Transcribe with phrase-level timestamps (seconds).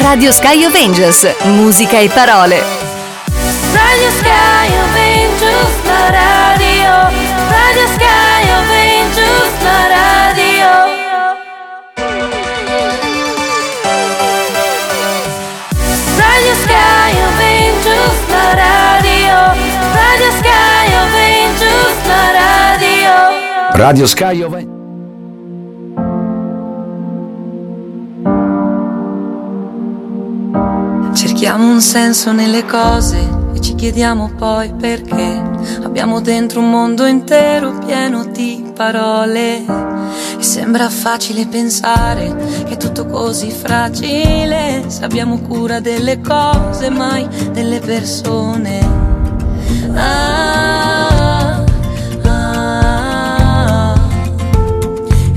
[0.00, 2.62] Radio Sky of Angels, musica e parole.
[3.72, 7.10] Radio Sky of Angels, la radio.
[7.50, 10.68] Radio Sky of Angels, la radio.
[16.16, 19.36] Radio Sky of Angels, la radio.
[19.94, 23.12] Radio Sky of Angels, la radio.
[23.72, 24.77] Radio Sky of
[31.38, 33.16] Cerchiamo un senso nelle cose
[33.54, 35.40] e ci chiediamo poi perché.
[35.84, 39.64] Abbiamo dentro un mondo intero pieno di parole.
[40.36, 42.34] E sembra facile pensare
[42.66, 44.86] che è tutto così fragile.
[44.88, 48.80] Se abbiamo cura delle cose, mai delle persone.
[49.94, 51.64] Ah,
[52.24, 53.94] ah,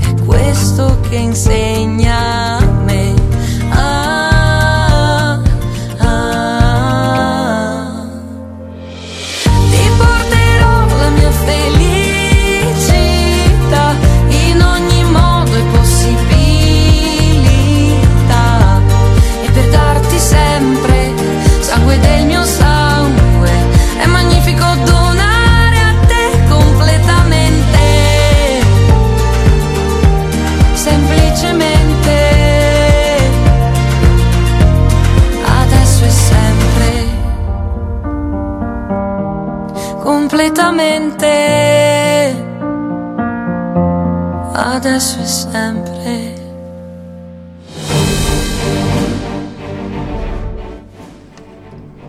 [0.00, 2.41] è questo che insegna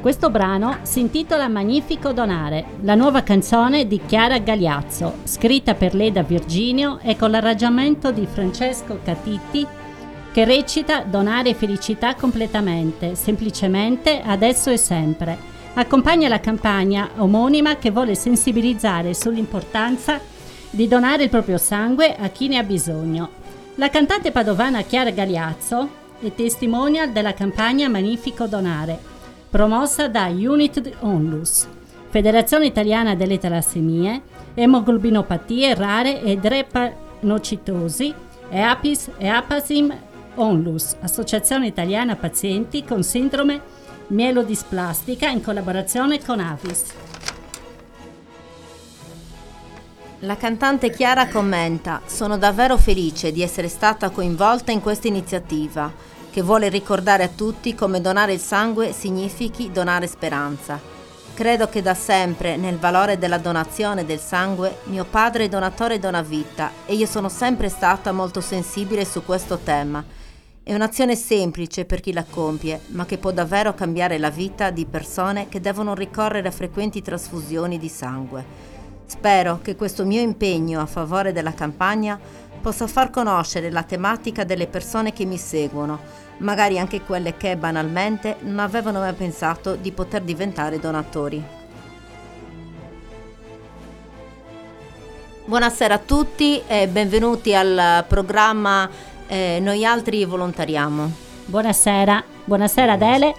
[0.04, 6.12] Questo brano si intitola Magnifico Donare, la nuova canzone di Chiara Gagliazzo, scritta per lei
[6.12, 9.66] da Virginio e con l'arrangiamento di Francesco Catitti,
[10.34, 15.38] che recita Donare felicità completamente, semplicemente, adesso e sempre.
[15.76, 20.20] Accompagna la campagna omonima che vuole sensibilizzare sull'importanza
[20.70, 23.30] di donare il proprio sangue a chi ne ha bisogno.
[23.76, 25.88] La cantante padovana Chiara Gagliazzo
[26.20, 29.13] è testimonial della campagna Magnifico Donare,
[29.53, 31.67] promossa da Unit Onlus,
[32.09, 34.23] Federazione Italiana delle Talassemie,
[34.55, 38.11] Emoglobinopatie Rare e Drepanocitosi
[38.49, 39.95] e Apis e Apasim
[40.33, 43.61] Onlus, Associazione Italiana Pazienti con Sindrome
[44.08, 46.85] Mielodisplastica in collaborazione con Avis.
[50.21, 55.91] La cantante Chiara commenta: Sono davvero felice di essere stata coinvolta in questa iniziativa,
[56.33, 60.82] che vuole ricordare a tutti come donare il sangue significhi donare speranza.
[61.36, 66.23] Credo che da sempre nel valore della donazione del sangue mio padre è donatore dona
[66.23, 70.04] vita e io sono sempre stata molto sensibile su questo tema.
[70.64, 74.88] È un'azione semplice per chi la compie, ma che può davvero cambiare la vita di
[74.88, 78.71] persone che devono ricorrere a frequenti trasfusioni di sangue.
[79.05, 82.20] Spero che questo mio impegno a favore della campagna
[82.64, 86.00] possa far conoscere la tematica delle persone che mi seguono,
[86.38, 91.44] magari anche quelle che banalmente non avevano mai pensato di poter diventare donatori.
[95.44, 98.90] Buonasera a tutti e benvenuti al programma
[99.28, 101.12] eh, Noi altri volontariamo.
[101.48, 103.36] Buonasera, buonasera Adele.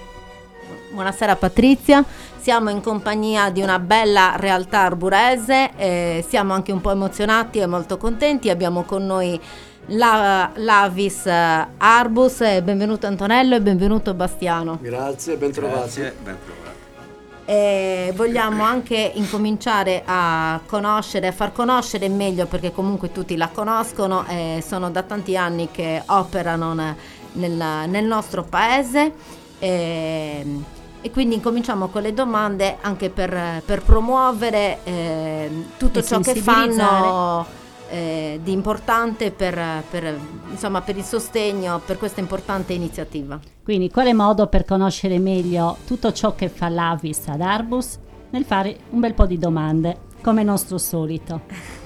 [0.92, 2.04] Buonasera Patrizia,
[2.44, 7.64] siamo in compagnia di una bella realtà arburese, eh, siamo anche un po' emozionati e
[7.64, 9.40] molto contenti, abbiamo con noi
[9.86, 14.78] la, l'Avis eh, Arbus, eh, benvenuto Antonello e benvenuto Bastiano.
[14.82, 16.00] Grazie, ben trovati.
[16.00, 16.16] Grazie.
[17.46, 24.26] E vogliamo anche incominciare a conoscere, a far conoscere meglio perché comunque tutti la conoscono
[24.28, 26.96] e sono da tanti anni che operano ne-
[27.32, 29.12] nel, nel nostro paese
[29.58, 36.18] e, e quindi incominciamo con le domande anche per, per promuovere eh, tutto E ciò
[36.20, 37.44] che fanno
[37.90, 43.38] eh, di importante per, per, insomma, per il sostegno per questa importante iniziativa.
[43.62, 47.98] Quindi quale modo per conoscere meglio tutto ciò che fa l'Avis ad Arbus?
[48.30, 51.42] Nel fare un bel po' di domande, come nostro solito.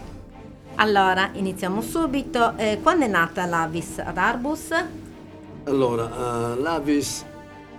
[0.80, 2.56] Allora, iniziamo subito.
[2.56, 4.68] Eh, quando è nata l'Avis ad Arbus?
[5.64, 7.24] Allora, eh, l'Avis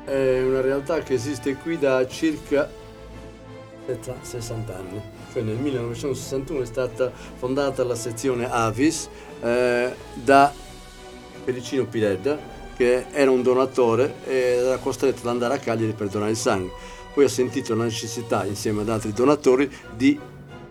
[0.10, 2.70] è una realtà che esiste qui da circa
[4.22, 5.02] 60 anni.
[5.32, 9.08] Cioè nel 1961 è stata fondata la sezione Avis
[9.42, 10.52] eh, da
[11.44, 12.38] Felicino Piredda,
[12.76, 16.72] che era un donatore e era costretto ad andare a Cagliari per donare il sangue.
[17.14, 20.20] Poi ha sentito la necessità, insieme ad altri donatori, di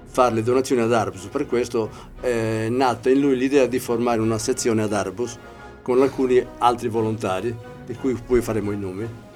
[0.07, 1.27] fare le donazioni ad Arbus.
[1.27, 5.37] Per questo è nata in lui l'idea di formare una sezione ad Arbus
[5.83, 9.28] con alcuni altri volontari di cui poi faremo i nomi.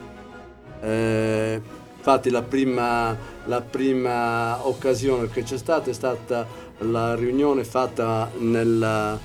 [0.83, 1.61] Eh,
[1.97, 6.47] infatti la prima, la prima occasione che c'è stata è stata
[6.79, 9.19] la riunione fatta nel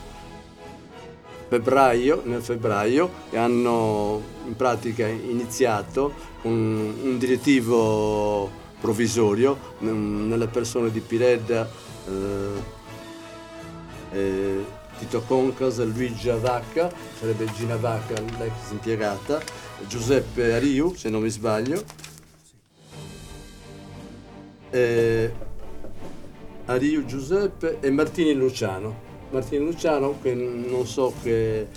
[1.48, 8.50] febbraio, nel febbraio e hanno in pratica iniziato con un direttivo
[8.80, 11.68] provvisorio mm, nelle persone di Piredda,
[12.07, 12.75] eh,
[14.12, 14.65] eh,
[15.00, 19.42] Tito Concas, Luigi Vacca, sarebbe Gina Vacca, l'ex impiegata,
[19.88, 21.83] Giuseppe Ariu, se non mi sbaglio,
[24.71, 25.31] eh,
[26.65, 29.06] Ariu Giuseppe e Martini Luciano.
[29.29, 31.68] Martini Luciano che non so che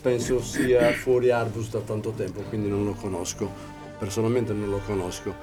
[0.00, 3.50] penso sia fuori Arbus da tanto tempo, quindi non lo conosco,
[3.98, 5.34] personalmente non lo conosco.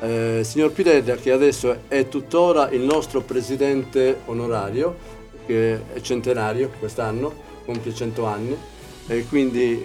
[0.00, 4.96] Eh, signor Piredda che adesso è tuttora il nostro presidente onorario,
[5.46, 7.32] che è centenario quest'anno,
[7.64, 8.56] compie 100 anni
[9.08, 9.84] e quindi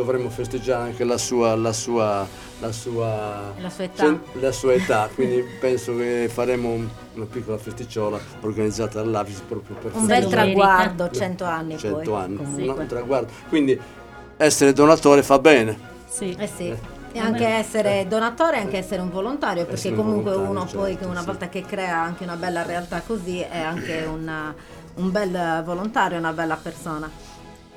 [0.00, 2.26] dovremmo festeggiare anche la sua, la sua,
[2.60, 4.02] la sua, La sua età.
[4.04, 9.76] cen- la sua età, quindi penso che faremo un- una piccola festicciola organizzata dall'Avis proprio
[9.76, 12.20] per Un bel traguardo, 100 anni 100 poi.
[12.22, 12.64] anni, Comunque.
[12.64, 12.74] no?
[12.74, 13.32] un traguardo.
[13.48, 13.78] Quindi
[14.38, 15.78] essere donatore fa bene.
[16.08, 16.34] Sì.
[16.38, 16.74] Eh sì.
[17.12, 20.70] E anche essere donatore e anche essere un volontario, perché Essere un comunque volontario, uno
[20.70, 21.26] poi certo, che una sì.
[21.26, 24.54] volta che crea anche una bella realtà così è anche una-
[24.94, 27.10] un bel volontario, una bella persona.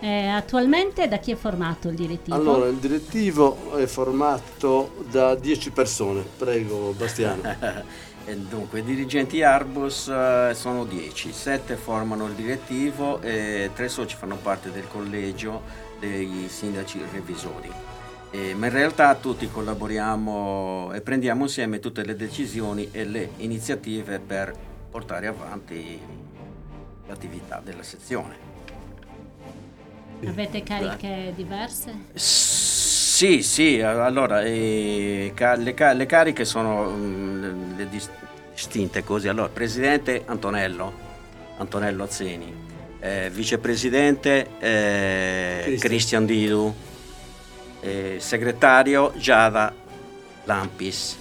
[0.03, 2.35] Eh, attualmente da chi è formato il direttivo?
[2.35, 6.25] Allora, il direttivo è formato da 10 persone.
[6.37, 7.41] Prego, Bastiano.
[8.25, 14.15] E dunque, i dirigenti Arbus eh, sono 10, 7 formano il direttivo e 3 soci
[14.15, 15.61] fanno parte del collegio
[15.99, 17.69] dei sindaci revisori.
[18.31, 24.19] Eh, ma in realtà tutti collaboriamo e prendiamo insieme tutte le decisioni e le iniziative
[24.19, 24.53] per
[24.89, 25.99] portare avanti
[27.05, 28.62] l'attività della sezione.
[30.27, 31.93] Avete cariche diverse?
[32.13, 38.09] Sì, sì, allora eh, le, le cariche sono mm, le dis-
[38.53, 39.27] distinte così.
[39.27, 40.91] Allora, presidente Antonello,
[41.57, 42.53] Antonello Azzeni,
[42.99, 46.25] eh, vicepresidente eh, Cristian.
[46.25, 46.73] Didu,
[47.81, 49.73] eh, segretario Giada
[50.45, 51.17] Lampis,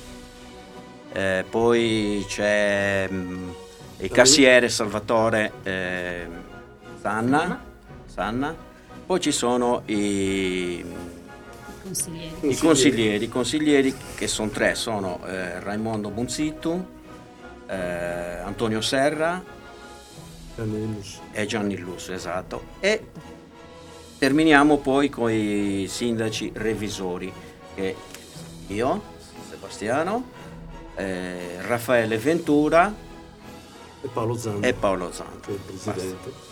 [1.14, 3.50] Eh, poi c'è mm,
[3.98, 6.26] il cassiere Salvatore eh,
[7.02, 7.62] Sanna,
[8.06, 8.56] Sanna,
[9.12, 10.82] poi ci sono i
[11.82, 12.48] Consiglieri.
[12.48, 16.86] i consiglieri, consiglieri che sono tre, sono eh, Raimondo Bunzittu,
[17.66, 19.44] eh, Antonio Serra
[20.54, 21.20] Danilus.
[21.30, 22.62] e Gianni Lusso, esatto.
[22.80, 23.04] E
[24.16, 27.30] terminiamo poi con i sindaci revisori,
[27.74, 27.94] che
[28.68, 29.02] io,
[29.50, 30.24] Sebastiano,
[30.94, 32.94] eh, Raffaele Ventura
[34.00, 36.51] E Paolo Zanda, e Paolo che è il presidente.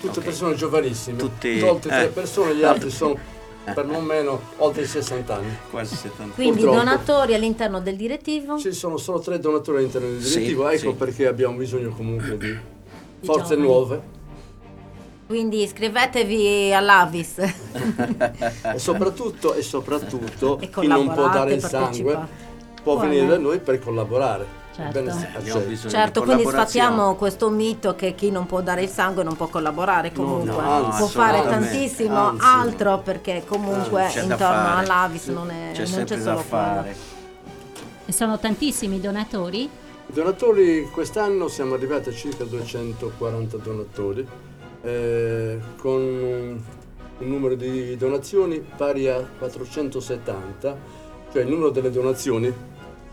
[0.00, 0.24] Tutte Ok.
[0.24, 1.18] persone giovanissime.
[1.18, 2.08] Tutti- Tolte tre eh.
[2.08, 3.16] persone, gli altri sono
[3.64, 5.56] per non meno oltre i 60 anni.
[5.70, 6.34] Quasi 70.
[6.34, 6.76] Quindi Purtroppo.
[6.78, 8.58] donatori all'interno del direttivo.
[8.58, 10.96] Ci sono solo tre donatori all'interno del Sì, direttivo, ecco sì.
[10.96, 12.58] perché abbiamo bisogno comunque di
[13.22, 13.62] forze giovani.
[13.62, 14.02] nuove
[15.28, 17.38] Quindi iscrivetevi all'Avis.
[18.74, 22.80] e soprattutto, e soprattutto E chi non può dare il sangue partecipate.
[22.82, 24.60] può venire da noi per collaborare.
[24.74, 25.88] Certo.
[25.88, 29.48] Certo, di quindi sfattiamo questo mito che chi non può dare il sangue non può
[29.48, 30.50] collaborare comunque.
[30.50, 32.44] no, anzi, può fare tantissimo Anzi.
[32.44, 36.42] altro perché comunque da intorno all'Avis non, è, C'è non c'è da solo quello.
[36.48, 36.96] fare.
[38.06, 39.62] E sono tantissimi i donatori?
[39.64, 44.26] I donatori quest'anno siamo arrivati a circa 240 donatori,
[44.82, 46.60] eh, con un
[47.28, 50.76] numero di donazioni pari a 470,
[51.30, 52.52] cioè il numero delle donazioni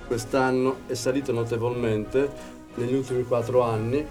[0.10, 2.30] quest'anno è salito notevolmente
[2.74, 4.04] negli ultimi quattro anni.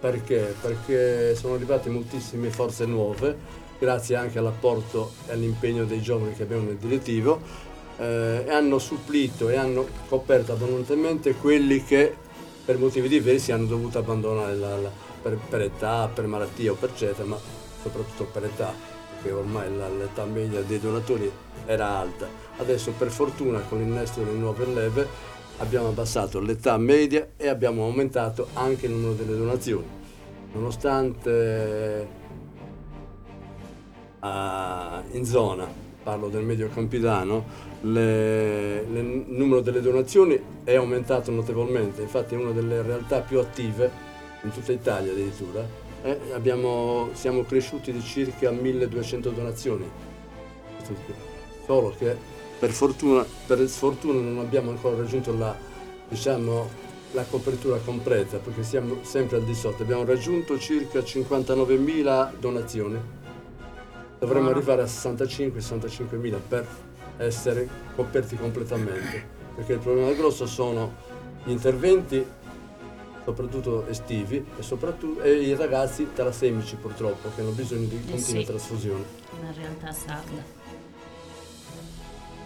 [0.00, 0.54] Perché?
[0.60, 3.36] Perché sono arrivate moltissime forze nuove,
[3.78, 7.40] grazie anche all'apporto e all'impegno dei giovani che abbiamo nel direttivo,
[7.98, 12.14] eh, e hanno supplito e hanno coperto abbondantemente quelli che
[12.64, 16.90] per motivi diversi hanno dovuto abbandonare la, la- per, per età, per malattia o per
[16.90, 17.38] eccetera, ma
[17.82, 18.72] soprattutto per età,
[19.20, 21.30] perché ormai l'età media dei donatori
[21.66, 22.28] era alta.
[22.58, 25.06] Adesso per fortuna con l'innesto delle nuove leve
[25.58, 29.86] abbiamo abbassato l'età media e abbiamo aumentato anche il numero delle donazioni,
[30.52, 32.08] nonostante
[34.20, 35.68] a- in zona,
[36.02, 42.82] parlo del medio campidano, il numero delle donazioni è aumentato notevolmente, infatti è una delle
[42.82, 43.90] realtà più attive
[44.42, 45.87] in tutta Italia addirittura.
[46.02, 49.88] Eh, abbiamo- siamo cresciuti di circa 1200 donazioni,
[51.66, 52.16] solo che
[52.58, 55.54] per fortuna, per sfortuna non abbiamo ancora raggiunto la,
[56.08, 62.98] diciamo, la copertura completa perché siamo sempre al di sotto, abbiamo raggiunto circa 59.000 donazioni.
[64.18, 66.66] Dovremmo arrivare a 65-65 mila per
[67.18, 69.36] essere coperti completamente.
[69.54, 70.92] Perché il problema grosso sono
[71.44, 72.24] gli interventi,
[73.28, 78.44] soprattutto estivi, e, soprattutto, e i ragazzi talassemici purtroppo, che hanno bisogno di continue sì.
[78.44, 79.04] trasfusioni.
[79.38, 80.56] Una realtà sarda.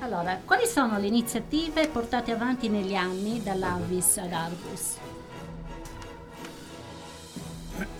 [0.00, 4.96] Allora, quali sono le iniziative portate avanti negli anni dall'Avis ad Arbus?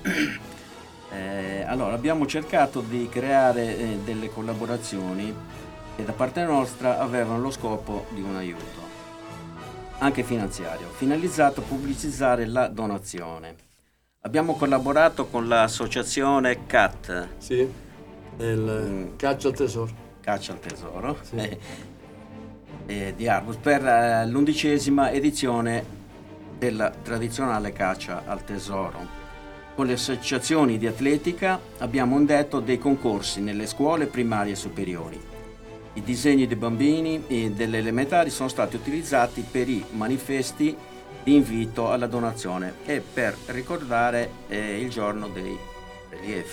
[1.14, 5.34] Eh, allora, abbiamo cercato di creare eh, delle collaborazioni
[5.94, 8.81] che da parte nostra avevano lo scopo di un aiuto,
[10.02, 13.54] anche finanziario, finalizzato a pubblicizzare la donazione.
[14.22, 17.68] Abbiamo collaborato con l'associazione CAT, Sì,
[18.38, 18.58] il
[18.90, 19.16] Mm.
[19.16, 19.90] caccia al tesoro.
[20.20, 21.34] Caccia al Tesoro, Sì.
[21.36, 21.58] eh,
[22.86, 25.84] eh, di Arbus, per eh, l'undicesima edizione
[26.58, 29.20] della tradizionale caccia al tesoro.
[29.74, 35.20] Con le associazioni di atletica abbiamo indetto dei concorsi nelle scuole primarie e superiori.
[35.94, 40.74] I disegni dei bambini e delle elementari sono stati utilizzati per i manifesti
[41.22, 45.56] di invito alla donazione e per ricordare eh, il giorno dei
[46.08, 46.48] relievi.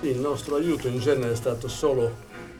[0.00, 2.14] Sì, il nostro aiuto in genere è stato solo,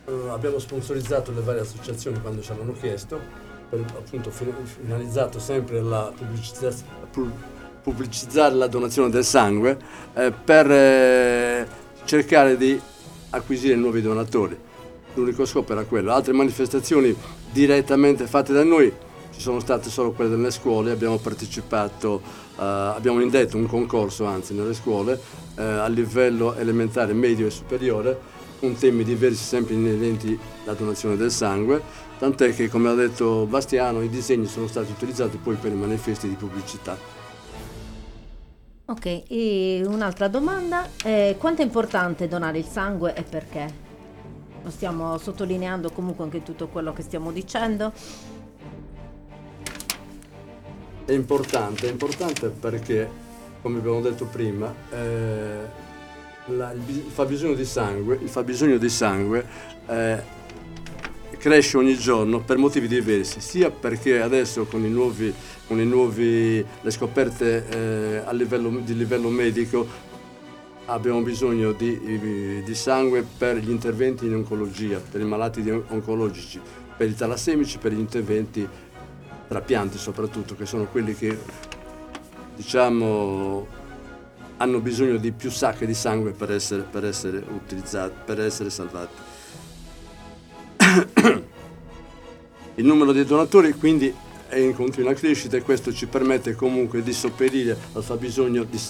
[0.07, 3.21] eh, abbiamo sponsorizzato le varie associazioni quando ci hanno chiesto,
[3.69, 6.73] per, appunto fi- finalizzato sempre alla pubblicità-
[7.11, 7.31] pu-
[7.83, 9.79] pubblicizzare la donazione del sangue
[10.15, 11.67] eh, per eh,
[12.05, 12.81] cercare di
[13.31, 14.65] acquisire nuovi donatori.
[15.17, 16.13] L'unico scopo era quello.
[16.13, 17.15] Altre manifestazioni
[17.51, 18.93] direttamente fatte da noi
[19.33, 22.23] ci sono state solo quelle delle scuole, abbiamo partecipato,
[22.59, 25.21] eh, abbiamo indetto un concorso anzi nelle scuole
[25.57, 28.19] eh, a livello elementare, medio e superiore,
[28.59, 31.83] con temi diversi sempre inerenti alla donazione del sangue,
[32.19, 36.29] tant'è che come ha detto Bastiano i disegni sono stati utilizzati poi per i manifesti
[36.29, 36.97] di pubblicità.
[38.87, 43.86] Ok, e un'altra domanda, eh, quanto è importante donare il sangue e perché?
[44.69, 47.93] Stiamo sottolineando comunque anche tutto quello che stiamo dicendo.
[51.05, 53.09] È importante, è importante perché,
[53.63, 55.59] come abbiamo detto prima, eh,
[56.47, 59.47] la- il, bis- il fabbisogno di sangue, fabbisogno di sangue
[59.87, 60.23] eh,
[61.39, 65.33] cresce ogni giorno per motivi diversi, sia perché adesso con, nuovi,
[65.69, 69.87] con nuovi, le scoperte eh, livello, di livello medico
[70.87, 76.61] abbiamo bisogno di, di sangue per gli interventi in oncologia, per i malati oncologici,
[76.97, 78.69] per i talassemici, per gli interventi
[79.49, 81.39] trapianti soprattutto, che sono quelli che
[82.57, 83.85] diciamo
[84.59, 89.15] hanno bisogno di più sacche di sangue per essere, per essere utilizzati, per essere salvati.
[92.77, 94.15] Il numero dei donatori quindi
[94.49, 98.81] è in continua crescita e questo ci permette comunque di sopperire al fabbisogno di,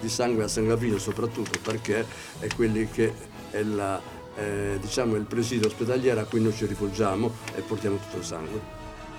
[0.00, 2.04] di sangue a San Gavino soprattutto perché
[2.38, 3.12] è quelli che
[3.50, 4.00] è la,
[4.36, 8.60] eh, diciamo, il presidio ospedaliero a cui noi ci rivolgiamo e portiamo tutto il sangue.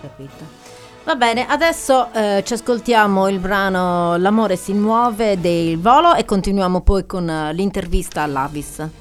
[0.01, 0.79] Capito.
[1.03, 6.81] Va bene, adesso eh, ci ascoltiamo il brano L'amore si muove del volo e continuiamo
[6.81, 9.00] poi con eh, l'intervista all'Avis.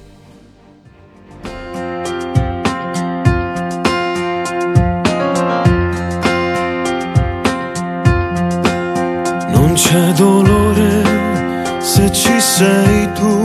[9.71, 13.41] Non c'è dolore se ci sei tu,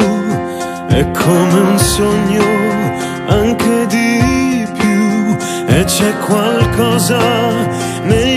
[0.87, 2.43] è come un sogno
[3.27, 5.37] anche di più.
[5.67, 7.19] E c'è qualcosa
[8.05, 8.34] negli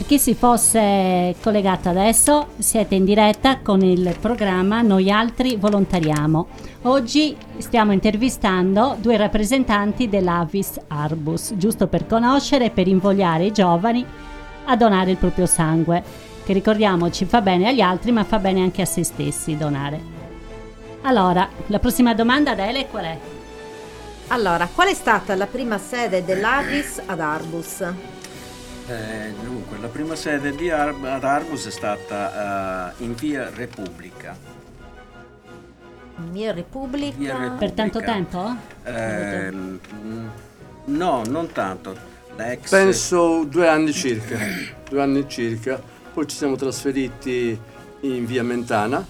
[0.00, 6.46] per chi si fosse collegato adesso, siete in diretta con il programma Noi Altri Volontariamo.
[6.84, 14.02] Oggi stiamo intervistando due rappresentanti dell'Avis Arbus, giusto per conoscere e per invogliare i giovani
[14.64, 16.02] a donare il proprio sangue,
[16.46, 20.00] che ricordiamoci fa bene agli altri ma fa bene anche a se stessi donare.
[21.02, 23.18] Allora, la prossima domanda ad Ele qual è?
[24.28, 27.84] Allora, qual è stata la prima sede dell'Avis ad Arbus?
[28.90, 34.36] Eh, dunque, la prima sede di Ar- ad Arbus è stata eh, in via Repubblica.
[36.32, 37.16] Mia Repubblica.
[37.16, 37.56] Via Repubblica.
[37.58, 38.56] Per tanto tempo?
[38.82, 39.50] Eh,
[40.86, 41.96] no, non tanto.
[42.34, 44.36] La ex Penso due anni circa,
[44.88, 45.80] due anni circa.
[46.12, 47.58] Poi ci siamo trasferiti
[48.00, 49.06] in via Mentana,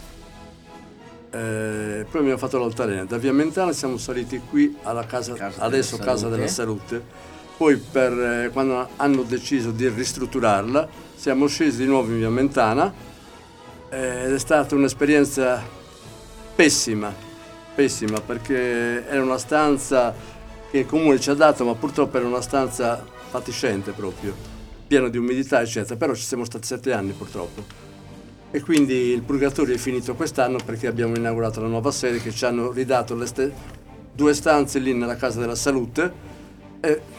[1.30, 3.04] eh, poi abbiamo fatto l'altalena.
[3.04, 6.36] Da via Mentana siamo saliti qui alla casa, Casa della adesso Casa Salute.
[6.36, 7.28] della Salute.
[7.60, 12.90] Poi per, eh, quando hanno deciso di ristrutturarla siamo scesi di nuovo in via Mentana
[13.90, 15.62] eh, ed è stata un'esperienza
[16.54, 17.14] pessima,
[17.74, 20.14] pessima perché era una stanza
[20.70, 24.34] che il comune ci ha dato, ma purtroppo era una stanza fatiscente proprio,
[24.86, 25.96] piena di umidità, eccetera.
[25.96, 27.62] Però ci siamo stati sette anni purtroppo.
[28.50, 32.46] E quindi il purgatorio è finito quest'anno perché abbiamo inaugurato la nuova sede che ci
[32.46, 33.52] hanno ridato le ste-
[34.14, 36.38] due stanze lì nella Casa della Salute
[36.80, 37.18] e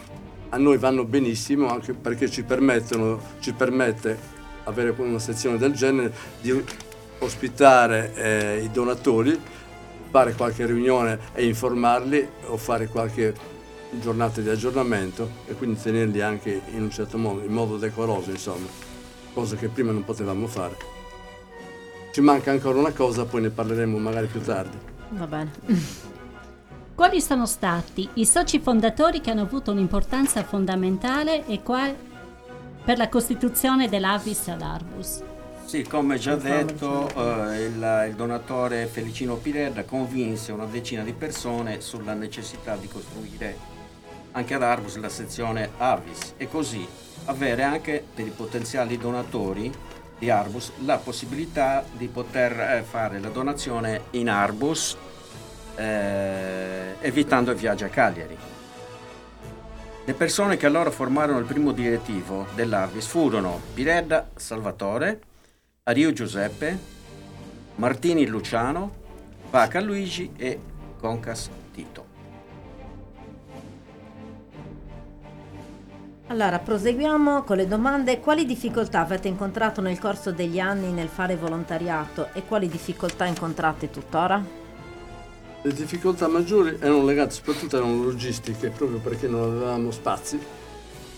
[0.53, 2.45] a noi vanno benissimo anche perché ci
[3.39, 6.63] ci permette avere una sezione del genere di
[7.19, 9.39] ospitare eh, i donatori,
[10.09, 13.33] fare qualche riunione e informarli o fare qualche
[13.91, 18.67] giornata di aggiornamento e quindi tenerli anche in un certo modo, in modo decoroso insomma,
[19.33, 20.75] cosa che prima non potevamo fare.
[22.11, 24.77] Ci manca ancora una cosa, poi ne parleremo magari più tardi.
[25.11, 26.09] Va bene.
[26.95, 31.93] Quali sono stati i soci fondatori che hanno avuto un'importanza fondamentale e qua-
[32.83, 35.23] per la costituzione dell'Avis ad Arbus?
[35.65, 41.81] Sì, come già detto, eh, il, il donatore Felicino Pirella convinse una decina di persone
[41.81, 43.79] sulla necessità di costruire
[44.33, 46.85] anche ad Arbus la sezione Avis e così
[47.25, 49.71] avere anche per i potenziali donatori
[50.17, 54.95] di Arbus la possibilità di poter eh, fare la donazione in Arbus
[55.75, 58.37] eh, evitando i viaggi a Cagliari.
[60.03, 65.21] Le persone che allora formarono il primo direttivo dell'Arvis furono Pirella Salvatore,
[65.83, 66.77] Ario Giuseppe,
[67.75, 68.91] Martini Luciano,
[69.49, 70.59] Vaca Luigi e
[70.99, 72.05] Concas Tito.
[76.27, 78.19] Allora, proseguiamo con le domande.
[78.21, 83.89] Quali difficoltà avete incontrato nel corso degli anni nel fare volontariato e quali difficoltà incontrate
[83.89, 84.60] tuttora?
[85.63, 90.39] Le difficoltà maggiori erano legate soprattutto alle logistiche, proprio perché non avevamo spazi.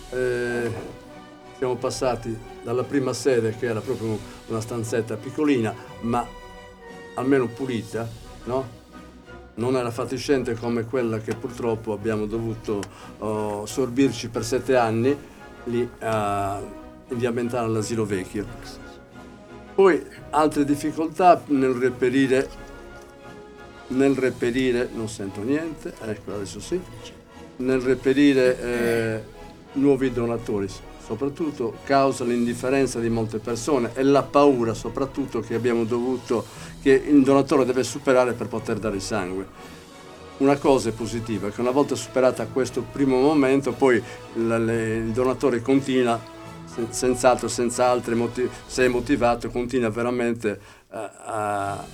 [0.10, 0.72] Eh,
[1.58, 6.28] siamo passati dalla prima sede, che era proprio una stanzetta piccolina, ma
[7.14, 8.06] almeno pulita,
[8.44, 8.82] no?
[9.56, 12.82] Non era fatiscente come quella che purtroppo abbiamo dovuto
[13.20, 15.16] oh, sorbirci per sette anni
[15.66, 16.60] lì a,
[17.08, 18.46] in via Mentana all'asilo vecchio.
[19.74, 22.50] Poi altre difficoltà nel reperire
[23.88, 26.80] nel reperire, non sento niente, ecco adesso sì,
[27.58, 29.24] nel reperire eh,
[29.74, 30.68] nuovi donatori,
[31.06, 36.46] soprattutto causa l'indifferenza di molte persone e la paura soprattutto che abbiamo dovuto,
[36.82, 39.72] che il donatore deve superare per poter dare sangue.
[40.38, 44.02] Una cosa è positiva, che una volta superata questo primo momento, poi
[44.36, 46.20] la- le- il donatore continua,
[46.66, 51.86] sen- senz'altro, senza altri motivi, se è motivato, continua veramente a- a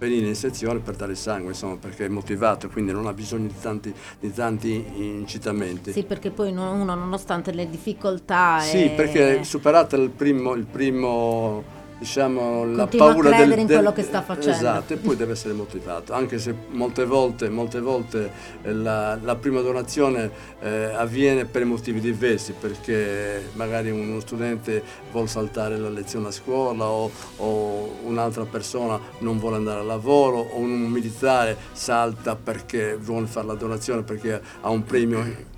[0.00, 3.60] venire in sezione per dare sangue, insomma, perché è motivato, quindi non ha bisogno di
[3.60, 5.92] tanti, di tanti incitamenti.
[5.92, 8.60] Sì, perché poi uno, nonostante le difficoltà...
[8.60, 13.58] Sì, e- perché superato il primo, il primo diciamo, la Continua a paura credere del,
[13.60, 14.56] in del- quello che sta facendo.
[14.56, 18.32] Esatto, e poi deve essere motivato, anche se molte volte, molte volte
[18.62, 24.82] eh, la, la prima donazione eh, avviene per motivi diversi, perché magari uno studente
[25.12, 30.38] vuole saltare la lezione a scuola o, o un'altra persona non vuole andare al lavoro
[30.38, 35.48] o un militare salta perché vuole fare la donazione perché ha un premio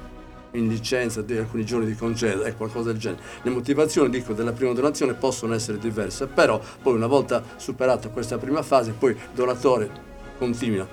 [0.53, 3.23] in licenza di alcuni giorni di congedo e qualcosa del genere.
[3.43, 8.39] Le motivazioni, dico, della prima donazione possono essere diverse, però poi una volta superata questa
[8.39, 9.91] prima fase, poi il donatore
[10.39, 10.87] continua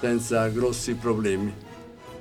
[0.00, 1.70] senza grossi problemi.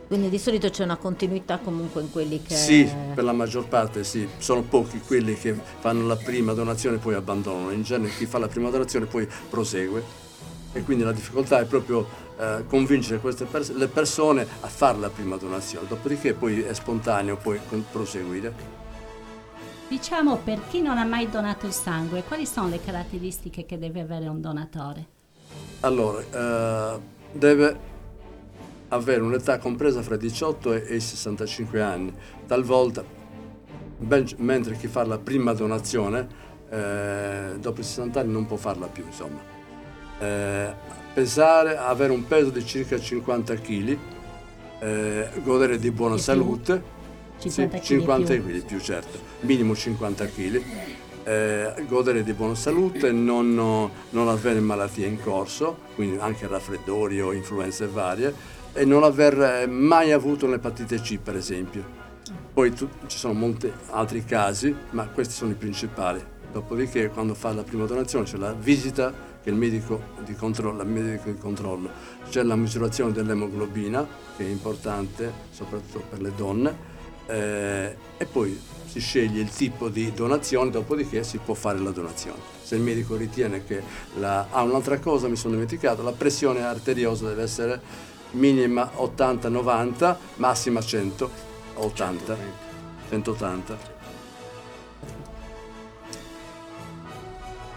[0.07, 2.53] Quindi di solito c'è una continuità comunque in quelli che...
[2.53, 6.99] Sì, per la maggior parte sì, sono pochi quelli che fanno la prima donazione e
[6.99, 10.20] poi abbandonano, in genere chi fa la prima donazione poi prosegue
[10.73, 12.07] e quindi la difficoltà è proprio
[12.37, 17.37] eh, convincere queste pers- le persone a fare la prima donazione, dopodiché poi è spontaneo
[17.37, 17.59] poi
[17.91, 18.79] proseguire.
[19.87, 24.01] Diciamo per chi non ha mai donato il sangue, quali sono le caratteristiche che deve
[24.01, 25.05] avere un donatore?
[25.81, 26.99] Allora, eh,
[27.33, 27.79] deve
[28.87, 32.13] avere un'età compresa fra i 18 e e i 65 anni,
[32.47, 33.03] talvolta,
[33.97, 36.27] ben- mentre chi fa la prima donazione,
[36.69, 39.50] eh, dopo i 60 anni non può farla più, insomma.
[40.21, 40.73] Eh,
[41.13, 43.97] pesare, avere un peso di circa 50 kg,
[45.43, 46.23] godere di buona più?
[46.23, 46.83] salute,
[47.39, 53.53] 50 sì, 50 kg kg più certo, minimo 50 kg, godere di buona salute, non,
[53.53, 58.33] non avere malattie in corso, quindi anche raffreddori o influenze varie,
[58.73, 61.99] e non aver eh, mai avuto un'epatite C per esempio.
[62.53, 66.23] Poi tu- ci sono molti altri casi, ma questi sono i principali.
[66.51, 70.89] Dopodiché quando fa la prima donazione c'è la visita che il medico di controllo, il
[70.89, 71.89] medico di controllo,
[72.29, 76.89] c'è la misurazione dell'emoglobina che è importante soprattutto per le donne
[77.27, 82.39] eh, e poi si sceglie il tipo di donazione, dopodiché si può fare la donazione.
[82.61, 83.81] Se il medico ritiene che
[84.19, 84.47] la...
[84.49, 87.81] Ah, un'altra cosa mi sono dimenticato, la pressione arteriosa deve essere
[88.31, 91.29] minima 80-90, massima 100,
[91.75, 92.37] 80,
[93.09, 93.90] 180.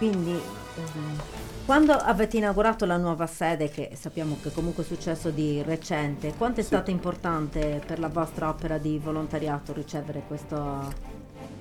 [0.05, 1.23] Quindi, ehm,
[1.65, 6.61] quando avete inaugurato la nuova sede, che sappiamo che comunque è successo di recente, quanto
[6.61, 10.87] è stato importante per la vostra opera di volontariato ricevere questa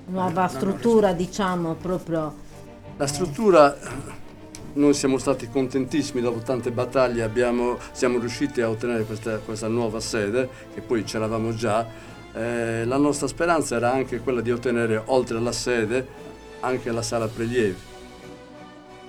[0.08, 2.34] nuova Eh, struttura, diciamo, proprio...
[2.98, 3.74] La struttura,
[4.74, 10.00] noi siamo stati contentissimi dopo tante battaglie, abbiamo- siamo riusciti a ottenere questa, questa nuova
[10.00, 11.86] sede, che poi c'eravamo già.
[12.34, 16.06] Eh, la nostra speranza era anche quella di ottenere, oltre alla sede,
[16.60, 17.92] anche la sala prelievi.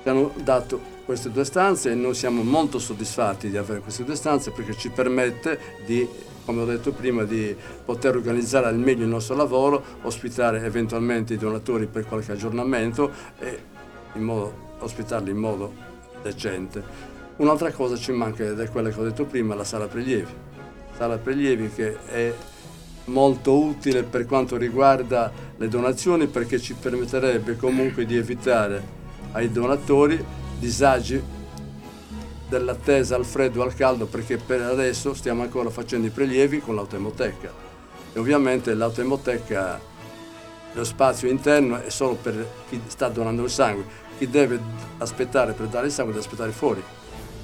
[0.06, 4.16] Ci hanno dato queste due stanze e noi siamo molto soddisfatti di avere queste due
[4.16, 6.08] stanze perché ci permette di,
[6.46, 11.38] come ho detto prima, di poter organizzare al meglio il nostro lavoro, ospitare eventualmente i
[11.38, 13.60] donatori per qualche aggiornamento e
[14.14, 15.74] in modo, ospitarli in modo
[16.22, 16.84] decente.
[17.38, 20.32] Un'altra cosa ci manca ed è quella che ho detto prima, la sala prelievi.
[20.96, 22.32] Sala prelievi che è
[23.06, 29.02] molto utile per quanto riguarda le donazioni perché ci permetterebbe comunque di evitare
[29.36, 30.24] ai donatori
[30.58, 31.22] disagi
[32.48, 36.76] dell'attesa al freddo e al caldo perché per adesso stiamo ancora facendo i prelievi con
[36.76, 37.52] l'autoemoteca.
[38.14, 39.80] E ovviamente l'autoemoteca
[40.74, 44.04] lo spazio interno è solo per chi sta donando il sangue.
[44.18, 44.60] Chi deve
[45.00, 46.82] aspettare per dare il sangue deve aspettare fuori.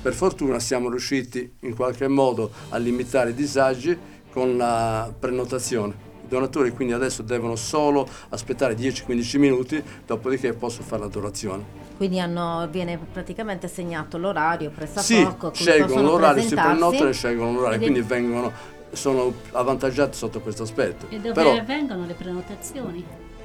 [0.01, 3.97] Per fortuna siamo riusciti in qualche modo a limitare i disagi
[4.31, 11.07] con la prenotazione donatori quindi adesso devono solo aspettare 10-15 minuti dopodiché posso fare la
[11.09, 11.63] donazione
[11.97, 17.75] Quindi hanno- viene praticamente assegnato l'orario presso sì, scelgono l'orario, si prenotano e scelgono l'orario,
[17.75, 18.51] Ed è- quindi vengono,
[18.93, 21.05] sono avvantaggiati sotto questo aspetto.
[21.09, 23.03] E dove Però avvengono le prenotazioni?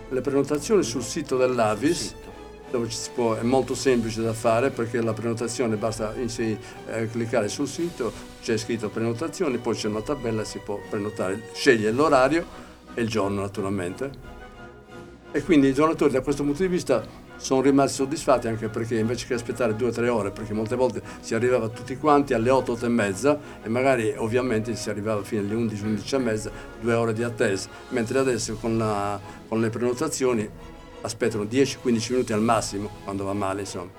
[0.08, 2.14] le prenotazioni sul sito dell'Avis,
[2.70, 6.56] dove ci si può, è molto semplice da fare perché la prenotazione basta in sé,
[6.88, 11.50] eh, cliccare sul sito, c'è scritto prenotazioni, poi c'è una tabella e si può prenotare,
[11.52, 12.64] sceglie l'orario
[12.96, 14.10] e il giorno naturalmente.
[15.30, 17.04] E quindi i donatori da questo punto di vista
[17.36, 21.02] sono rimasti soddisfatti anche perché invece che aspettare due o tre ore, perché molte volte
[21.20, 25.42] si arrivava tutti quanti alle 8, 8 e mezza e magari ovviamente si arrivava fino
[25.42, 29.68] alle 11, 11 e mezza, due ore di attesa, mentre adesso con, la- con le
[29.68, 30.48] prenotazioni
[31.02, 33.90] aspettano 10-15 minuti al massimo quando va male insomma.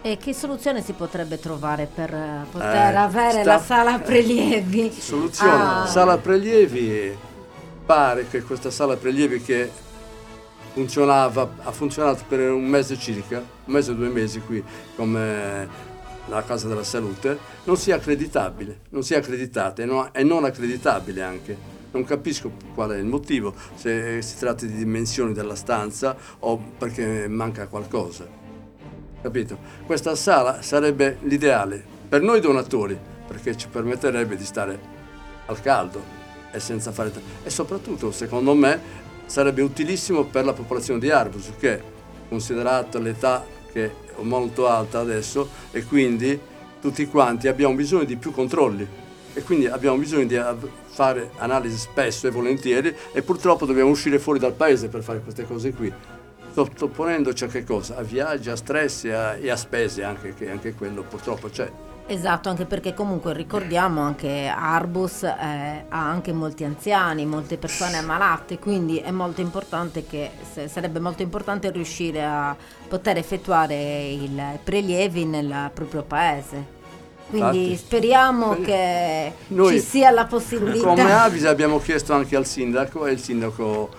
[0.00, 4.92] E che soluzione si potrebbe trovare per eh, poter Eh, avere sta- la sala prelievi?
[4.92, 5.50] Soluzione,
[5.82, 5.86] Ah.
[5.86, 7.16] sala prelievi,
[7.88, 9.70] pare che questa sala prelievi che
[10.74, 14.62] funzionava, ha funzionato per un mese circa, un mese o due mesi qui
[14.94, 15.66] come
[16.26, 21.56] la Casa della Salute, non sia accreditabile, non sia accreditata e non, accreditabile anche.
[21.90, 27.26] Non capisco qual è il motivo, se si tratta di dimensioni della stanza o perché
[27.26, 28.28] manca qualcosa.
[29.22, 29.58] Capito?
[29.86, 34.78] Questa sala sarebbe l'ideale per noi donatori, perché ci permetterebbe di stare
[35.46, 36.17] al caldo
[36.50, 37.12] e senza fare...
[37.42, 38.80] E soprattutto, secondo me,
[39.26, 41.80] sarebbe utilissimo per la popolazione di Arbus, che,
[42.28, 43.90] considerato l'età che è
[44.22, 46.38] molto alta adesso, e quindi
[46.80, 48.86] tutti quanti abbiamo bisogno di più controlli
[49.34, 50.40] e quindi abbiamo bisogno di
[50.86, 55.44] fare analisi spesso e volentieri e purtroppo dobbiamo uscire fuori dal paese per fare queste
[55.44, 55.92] cose qui
[56.52, 57.96] sottoponendoci a che cosa?
[57.96, 61.70] A viaggi, a stress e a, e a spese anche, che anche quello purtroppo c'è.
[62.10, 68.58] Esatto, anche perché comunque ricordiamo anche Arbus eh, ha anche molti anziani, molte persone ammalate,
[68.58, 70.30] quindi è molto importante che
[70.68, 72.56] sarebbe molto importante riuscire a
[72.88, 76.76] poter effettuare i prelievi nel proprio paese.
[77.28, 77.76] Quindi Infatti.
[77.76, 80.86] speriamo Speri- che Noi, ci sia la possibilità.
[80.86, 83.90] Come Avisi abbiamo chiesto anche al sindaco e il sindaco,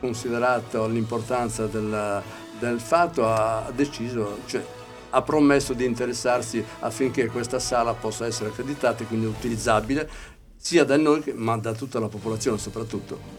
[0.00, 2.22] considerato l'importanza del,
[2.58, 4.64] del fatto, ha deciso, cioè
[5.10, 10.08] ha promesso di interessarsi affinché questa sala possa essere accreditata e quindi utilizzabile
[10.56, 13.38] sia da noi che- ma da tutta la popolazione soprattutto.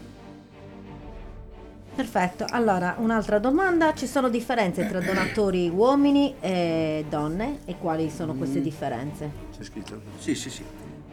[1.94, 8.32] Perfetto, allora un'altra domanda, ci sono differenze tra donatori uomini e donne e quali sono
[8.34, 8.62] queste Mm.
[8.62, 9.30] differenze?
[9.56, 10.00] C'è scritto?
[10.18, 10.64] Sì, sì, sì.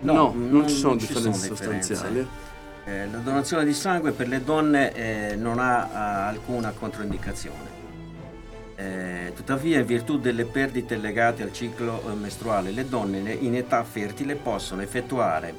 [0.02, 1.94] No, non ci sono ci differenze differenze.
[1.96, 2.28] sostanziali.
[2.86, 5.96] Eh, la donazione di sangue per le donne eh, non ha eh,
[6.30, 7.78] alcuna controindicazione.
[8.80, 13.54] Eh, tuttavia, in virtù delle perdite legate al ciclo eh, mestruale, le donne ne- in
[13.54, 15.54] età fertile possono effettuare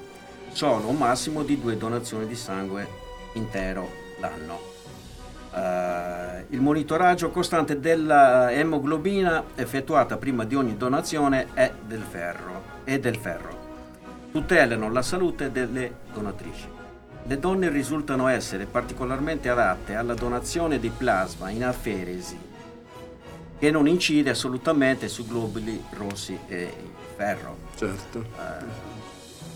[0.52, 2.88] solo un massimo di due donazioni di sangue
[3.34, 4.58] intero l'anno.
[5.54, 13.00] Eh, il monitoraggio costante della emoglobina effettuata prima di ogni donazione è del ferro e
[13.00, 13.68] del ferro.
[14.32, 16.68] Tutelano la salute delle donatrici.
[17.24, 22.48] Le donne risultano essere particolarmente adatte alla donazione di plasma in aferesi,
[23.60, 26.72] che non incide assolutamente su globuli rossi e
[27.14, 27.58] ferro.
[27.76, 28.24] Certo.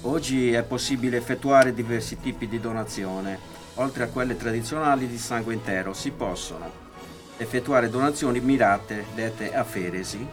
[0.03, 3.39] Oggi è possibile effettuare diversi tipi di donazione.
[3.77, 6.71] Oltre a quelle tradizionali di sangue intero, si possono
[7.39, 10.25] effettuare donazioni mirate, dette aferesi,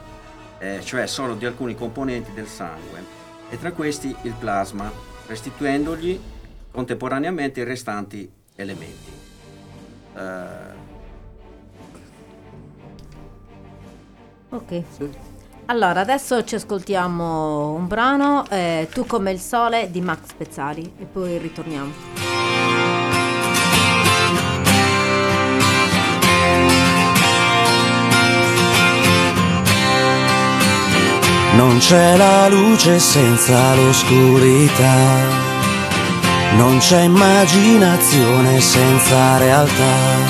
[0.60, 3.02] eh, cioè solo di alcuni componenti del sangue,
[3.50, 4.92] e tra questi il plasma,
[5.28, 6.20] restituendogli
[6.70, 9.12] contemporaneamente i restanti elementi.
[10.16, 10.71] Eh,
[14.52, 14.84] Ok.
[15.66, 21.06] Allora, adesso ci ascoltiamo un brano, eh, Tu come il sole di Max Pezzali e
[21.06, 21.92] poi ritorniamo.
[31.56, 34.96] Non c'è la luce senza l'oscurità,
[36.56, 40.21] non c'è immaginazione senza realtà,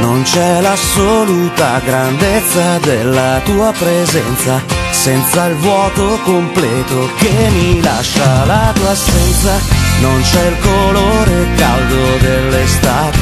[0.00, 8.72] non c'è l'assoluta grandezza della tua presenza, senza il vuoto completo che mi lascia la
[8.74, 9.58] tua assenza,
[10.00, 13.18] non c'è il colore caldo dell'estate,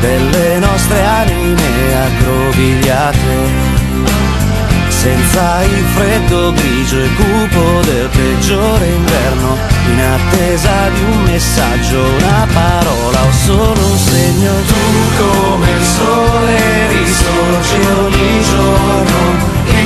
[0.00, 3.65] delle nostre anime aggrovigliate
[5.06, 9.56] senza il freddo grigio e cupo del peggiore inverno,
[9.92, 14.52] in attesa di un messaggio, una parola o solo un segno.
[14.66, 14.74] Tu
[15.22, 19.18] come il sole risorgi ogni giorno,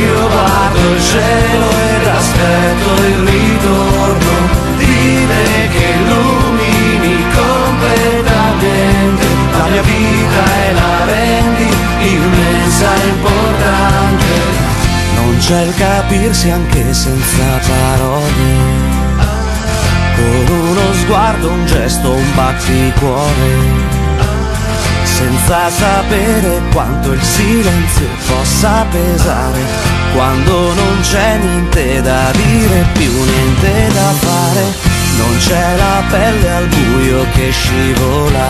[0.01, 4.35] io guardo il cielo ed aspetto il ritorno
[4.79, 11.69] di te che illumini completamente la mia vita e la rendi
[12.09, 14.70] immensa e importante.
[15.23, 18.33] Non c'è il capirsi anche senza parole,
[20.17, 23.51] con uno sguardo, un gesto, un batticuore,
[25.05, 29.61] senza sapere quanto il silenzio possa pesare,
[30.15, 34.65] quando non c'è niente da dire, più niente da fare,
[35.19, 38.49] non c'è la pelle al buio che scivola,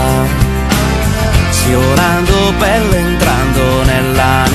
[1.51, 4.50] sfiorando pelle entrando nell'anima.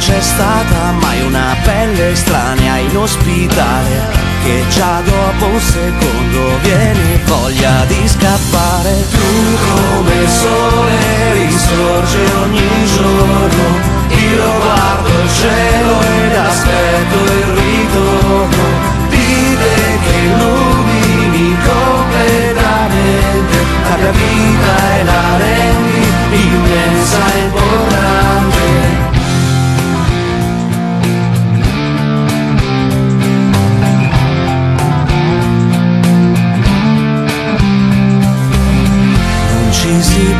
[0.00, 4.08] C'è stata mai una pelle estranea in ospitale
[4.42, 9.04] Che già dopo un secondo viene voglia di scappare.
[9.10, 18.64] Tu come il sole risorge ogni giorno Io guardo il cielo ed aspetto il ritorno.
[19.10, 19.56] Di
[20.02, 25.79] che illumini completamente La mia vita e la rendi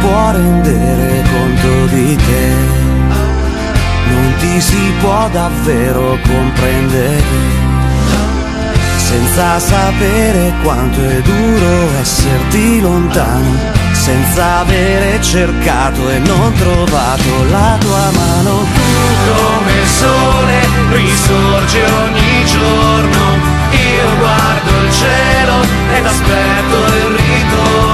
[0.00, 2.54] può rendere conto di te,
[4.08, 7.22] non ti si può davvero comprendere.
[8.96, 13.54] Senza sapere quanto è duro esserti lontano,
[13.92, 18.64] senza avere cercato e non trovato la tua mano.
[19.24, 23.24] Tu come il sole risorge ogni giorno,
[23.72, 25.54] io guardo il cielo
[25.96, 27.89] ed aspetto il ritorno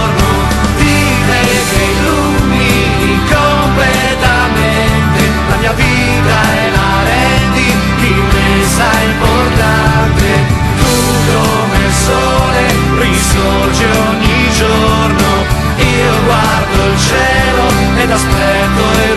[14.08, 15.28] ogni giorno,
[15.76, 17.64] io guardo il cielo
[17.96, 19.15] ed aspetto il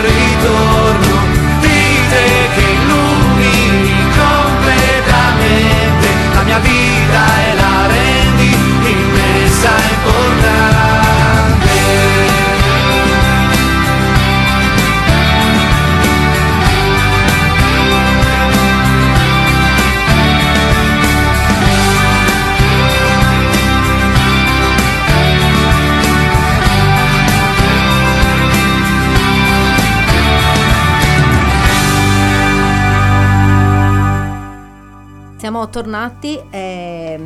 [35.60, 37.20] Siamo tornati e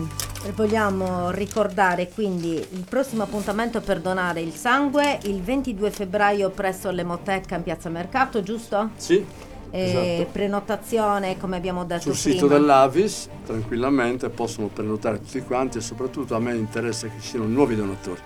[0.57, 7.55] vogliamo ricordare quindi il prossimo appuntamento per donare il sangue il 22 febbraio presso l'Emoteca
[7.55, 8.91] in Piazza Mercato, giusto?
[8.97, 9.25] Sì,
[9.71, 10.31] E esatto.
[10.33, 12.35] prenotazione come abbiamo detto Sul prima.
[12.35, 17.47] sito dell'Avis tranquillamente possono prenotare tutti quanti e soprattutto a me interessa che ci siano
[17.47, 18.21] nuovi donatori.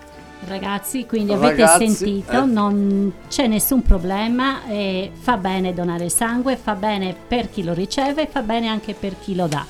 [0.47, 2.47] Ragazzi, quindi avete Ragazzi, sentito, eh.
[2.47, 8.27] non c'è nessun problema, e fa bene donare sangue, fa bene per chi lo riceve,
[8.27, 9.67] fa bene anche per chi lo dà.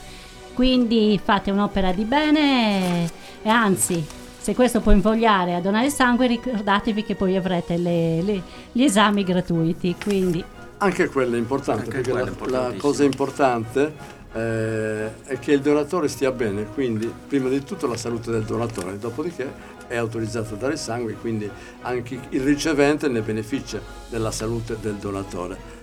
[0.58, 3.08] Quindi fate un'opera di bene
[3.44, 4.04] e, anzi,
[4.40, 8.42] se questo può invogliare a donare sangue, ricordatevi che poi avrete le- le-
[8.72, 9.94] gli esami gratuiti.
[10.02, 10.44] Quindi
[10.78, 12.12] Anche quello è importante, Anche perché
[12.50, 13.94] la, la cosa importante
[14.32, 18.98] eh, è che il donatore stia bene, quindi prima di tutto la salute del donatore,
[18.98, 21.48] dopodiché è autorizzato a dare sangue, quindi
[21.82, 25.77] anche il ricevente ne beneficia della salute del donatore.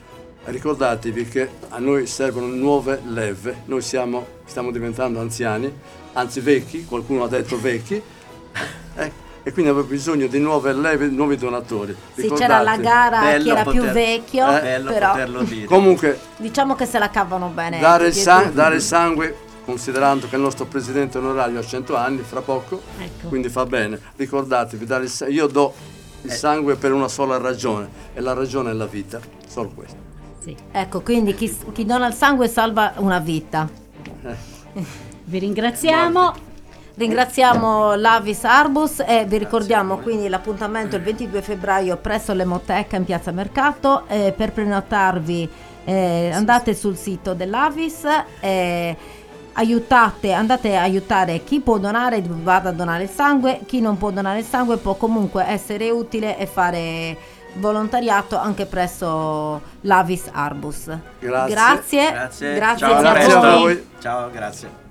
[0.46, 5.74] Ricordatevi che a noi servono nuove leve, noi siamo, stiamo diventando anziani,
[6.14, 7.96] anzi vecchi, qualcuno ha detto vecchi,
[8.96, 11.96] eh, e quindi avevo bisogno di nuove leve, nuovi donatori.
[12.14, 15.66] Sì, c'era la gara chi era più poter- vecchio, eh, bello però poterlo dire.
[15.66, 17.80] Comunque, diciamo che se la cavano bene.
[17.80, 22.82] dare, san- dare sangue, considerando che il nostro presidente onorario ha 100 anni, fra poco,
[23.00, 23.30] Ecco.
[23.30, 24.00] quindi fa bene.
[24.16, 25.74] Ricordatevi, dare io do
[26.22, 30.05] il sangue per una sola ragione, e la ragione è la vita, solo questo.
[30.46, 30.56] Sì.
[30.72, 33.68] Ecco, quindi chi, chi dona il sangue salva una vita.
[35.26, 36.54] vi ringraziamo.
[36.98, 43.32] Ringraziamo l'Avis Arbus e vi ricordiamo quindi l'appuntamento il 22 febbraio presso l'Emoteca in Piazza
[43.32, 44.08] Mercato.
[44.08, 45.50] Eh, per prenotarvi
[45.84, 48.04] eh, andate sul sito dell'Avis
[48.40, 48.96] e
[49.54, 54.12] aiutate, andate a aiutare chi può donare, vada a donare il sangue, chi non può
[54.12, 57.18] donare il sangue può comunque essere utile e fare
[57.56, 60.86] volontariato anche presso l'Avis Arbus.
[61.20, 61.53] Grazie.
[61.53, 62.53] Grazie, Grazie.
[62.56, 63.60] grazie Ciao, a Grazie a voi.
[63.60, 63.88] voi.
[63.99, 64.84] Ciao, grazie.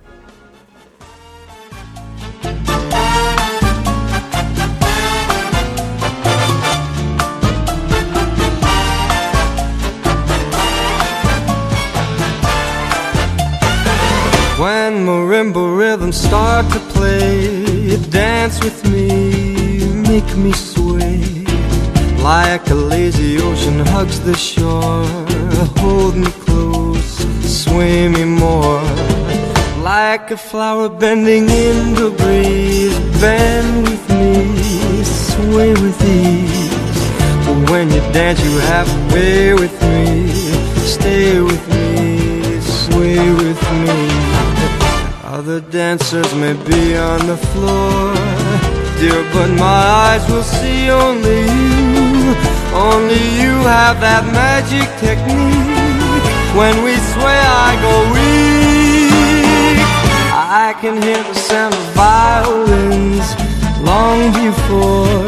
[14.59, 21.44] When marimba rhythms start to play, dance with me, make me sway.
[22.25, 25.05] Like a lazy ocean hugs the shore,
[25.77, 28.81] hold me close, sway me more.
[29.83, 36.72] Like a flower bending in the breeze, bend with me, sway with ease.
[37.70, 40.29] When you dance, you have to play with me,
[40.97, 43.99] stay with me, sway with me.
[45.25, 48.14] Other dancers may be on the floor,
[49.05, 52.35] dear, but my eyes will see only you.
[52.89, 56.27] Only you have that magic technique.
[56.59, 59.81] When we sway, I go weak.
[60.63, 63.27] I can hear the sound of violins
[63.91, 65.27] long before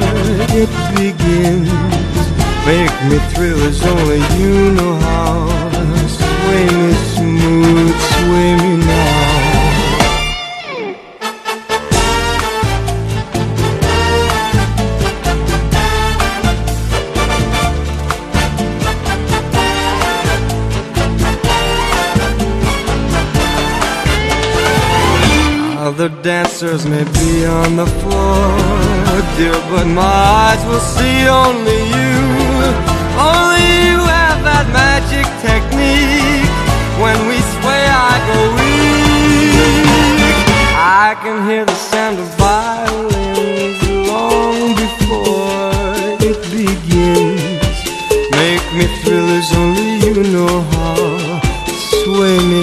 [0.61, 1.70] it begins.
[2.70, 5.37] Make me thrill as only you know how.
[6.18, 8.66] Sway me smooth, sway me
[26.57, 28.48] answers may be on the floor,
[29.36, 30.16] dear, but my
[30.48, 32.16] eyes will see only you.
[33.20, 36.48] Only you have that magic technique.
[36.96, 40.36] When we sway, I go weak.
[40.80, 45.76] I can hear the sound of violins long before
[46.24, 47.76] it begins.
[48.32, 50.96] Make me thrill as only you know how.
[52.00, 52.62] Sway me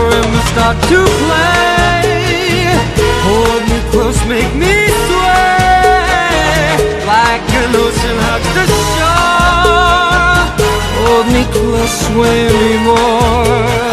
[0.51, 2.67] start to play.
[3.27, 4.75] Hold me close, make me
[5.07, 6.75] sway.
[7.13, 10.39] Like an ocean hugs the shore.
[10.99, 13.91] Hold me close, sway me more.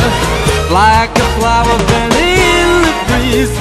[0.80, 3.54] Like a flower bending in the breeze.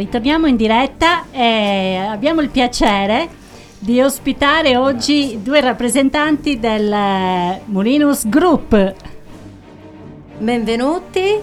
[0.00, 3.28] Ritorniamo in diretta e abbiamo il piacere
[3.78, 8.94] di ospitare oggi due rappresentanti del eh, Mulinus Group.
[10.38, 11.38] Benvenuti,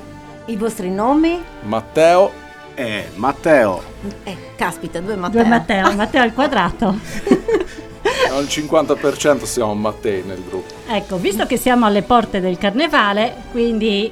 [0.48, 1.40] i vostri nomi?
[1.66, 2.32] Matteo
[2.74, 3.80] e Matteo.
[4.24, 5.42] Eh, caspita, due Matteo.
[5.42, 6.96] Due Matteo, Matteo al quadrato.
[8.32, 10.74] Al 50% siamo Mattei nel gruppo.
[10.88, 14.12] Ecco, visto che siamo alle porte del carnevale, quindi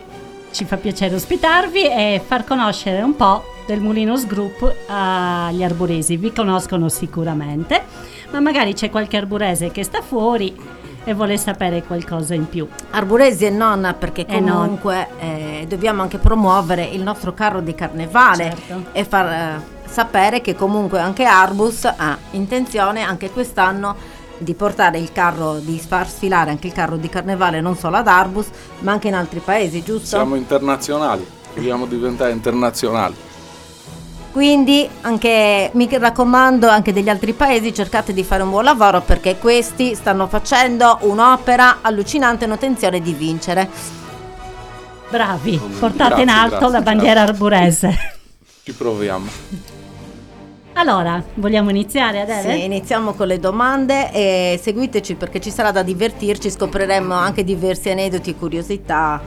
[0.52, 6.18] ci fa piacere ospitarvi e far conoscere un po' del Mulinos Group agli arboresi.
[6.18, 7.84] Vi conoscono sicuramente,
[8.32, 10.56] ma magari c'è qualche arborese che sta fuori
[11.04, 12.68] e vuole sapere qualcosa in più.
[12.92, 14.58] Arboresi e non, perché E non.
[14.62, 18.86] comunque eh, dobbiamo anche promuovere il nostro carro di carnevale Certo.
[18.92, 23.96] e far eh, sapere che comunque anche Arbus ha intenzione anche quest'anno
[24.38, 28.08] di portare il carro, di far sfilare anche il carro di carnevale non solo ad
[28.08, 28.48] Arbus
[28.80, 30.08] ma anche in altri paesi, giusto?
[30.08, 33.16] Siamo internazionali, vogliamo diventare internazionali.
[34.36, 39.38] Quindi anche mi raccomando anche degli altri paesi cercate di fare un buon lavoro perché
[39.38, 43.70] questi stanno facendo un'opera allucinante hanno intenzione di vincere.
[45.10, 47.98] Bravi, portate in Grazie, alto grazie, la bandiera arborese.
[48.62, 49.26] Ci proviamo.
[50.74, 52.50] Allora, vogliamo iniziare adesso?
[52.50, 57.90] Sì, iniziamo con le domande e seguiteci perché ci sarà da divertirci, scopriremo anche diversi
[57.90, 59.22] aneddoti e curiosità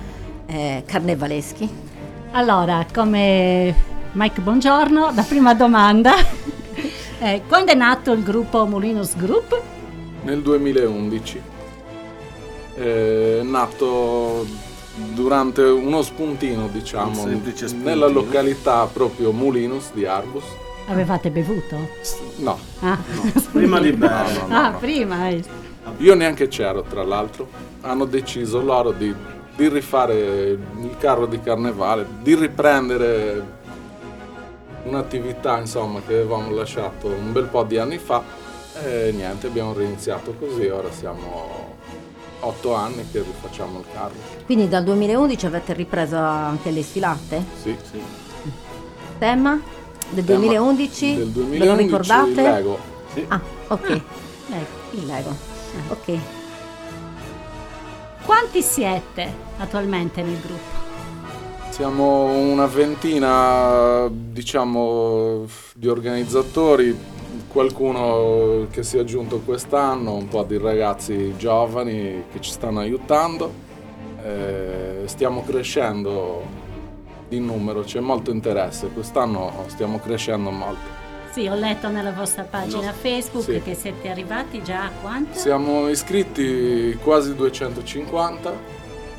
[0.45, 1.87] eh, carnevaleschi.
[2.33, 6.13] Allora, come Mike Buongiorno, la prima domanda.
[7.21, 9.61] Eh, quando è nato il gruppo Mulinos Group?
[10.23, 11.41] Nel 2011
[12.75, 14.47] è nato
[15.15, 17.83] durante uno spuntino, diciamo, Un spuntino.
[17.83, 20.45] nella località proprio Mulinus di Arbus.
[20.87, 21.77] Avevate bevuto?
[22.37, 22.97] No, Ah,
[23.51, 24.33] Prima di no, bere.
[24.35, 24.79] no, no, ah no.
[24.79, 25.27] prima.
[25.31, 25.43] eh.
[25.97, 27.49] Io neanche c'ero, tra l'altro.
[27.81, 29.13] Hanno deciso loro di,
[29.57, 30.15] di rifare
[30.51, 33.57] il carro di carnevale, di riprendere
[34.89, 38.23] un'attività insomma che avevamo lasciato un bel po' di anni fa
[38.85, 41.77] e niente, abbiamo riniziato così, ora siamo
[42.41, 44.15] otto anni che rifacciamo il carro.
[44.45, 47.45] Quindi dal 2011 avete ripreso anche le sfilate?
[47.61, 47.77] Sì,
[49.19, 49.61] Tema
[50.11, 51.17] del Tema 2011?
[51.17, 52.31] del Ve 2011 lo ricordate?
[52.31, 52.79] il Lego.
[53.29, 54.01] Ah, ok,
[54.93, 55.37] il Lego.
[55.89, 56.19] Ok.
[58.25, 60.88] Quanti siete attualmente nel gruppo?
[61.71, 65.45] Siamo una ventina, diciamo,
[65.75, 66.97] di organizzatori,
[67.47, 73.53] qualcuno che si è aggiunto quest'anno, un po' di ragazzi giovani che ci stanno aiutando.
[74.25, 76.43] Eh, stiamo crescendo
[77.29, 80.97] di numero, c'è molto interesse, quest'anno stiamo crescendo molto.
[81.31, 83.61] Sì, ho letto nella vostra pagina Facebook Sì.
[83.63, 85.39] che siete arrivati già a quanto?
[85.39, 88.53] Siamo iscritti quasi 250,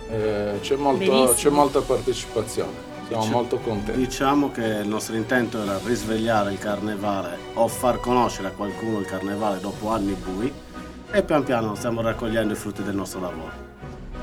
[0.09, 2.71] eh, c'è, molto- c'è molta partecipazione,
[3.07, 3.99] siamo Dice- molto contenti.
[3.99, 9.05] Diciamo che il nostro intento era risvegliare il carnevale o far conoscere a qualcuno il
[9.05, 10.51] carnevale dopo anni bui
[11.11, 13.67] e pian piano stiamo raccogliendo i frutti del nostro lavoro.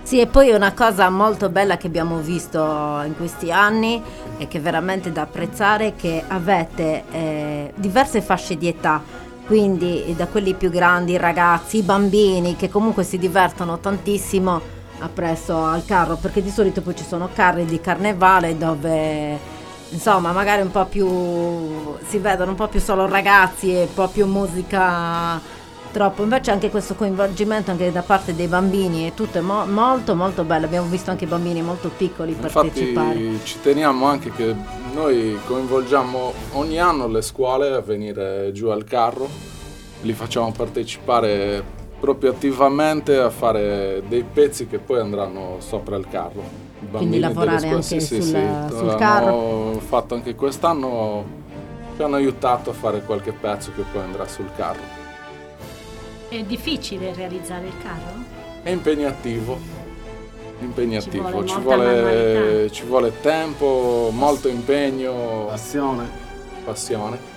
[0.02, 2.60] Sì, e poi una cosa molto bella che abbiamo visto
[3.04, 4.00] in questi anni
[4.38, 9.02] e che è veramente da apprezzare è che avete eh, diverse fasce di età,
[9.46, 15.64] quindi da quelli più grandi, i ragazzi, i bambini che comunque si divertono tantissimo appresso
[15.64, 19.54] al carro, perché di solito poi ci sono carri di carnevale dove
[19.90, 24.08] insomma magari un po' più si vedono un po' più solo ragazzi e un po'
[24.08, 25.40] più musica
[25.92, 26.22] troppo.
[26.22, 30.66] Invece anche questo coinvolgimento anche da parte dei bambini è tutto mo- molto molto bello.
[30.66, 33.18] Abbiamo visto anche bambini molto piccoli partecipare.
[33.18, 34.54] Infatti ci teniamo anche che
[34.92, 39.28] noi coinvolgiamo ogni anno le scuole a venire giù al carro,
[40.02, 41.75] li facciamo partecipare
[42.06, 46.40] proprio attivamente a fare dei pezzi che poi andranno sopra il carro.
[46.80, 49.80] I bambini delle lavorare anche sì, sul- sì, sul carro.
[49.84, 51.24] fatto anche quest'anno,
[51.96, 54.82] ci hanno aiutato a fare qualche pezzo che poi andrà sul carro.
[56.28, 58.22] È difficile realizzare il carro?
[58.62, 59.58] È impegnativo,
[60.60, 66.08] impegnativo, Ci ci vuole molta vuole, ci vuole tempo, molto impegno, Passione.
[66.64, 67.34] passione.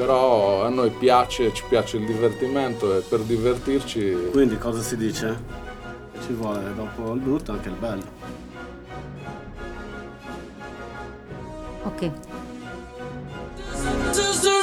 [0.00, 5.38] Però a noi piace, ci piace il divertimento e per divertirci Quindi cosa si dice?
[6.22, 8.04] Ci vuole dopo il brutto anche il bello.
[11.82, 12.10] ok
[14.14, 14.60] Does the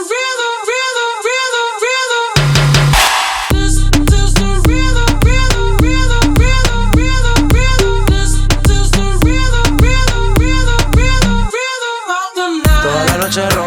[13.57, 13.66] rhythm,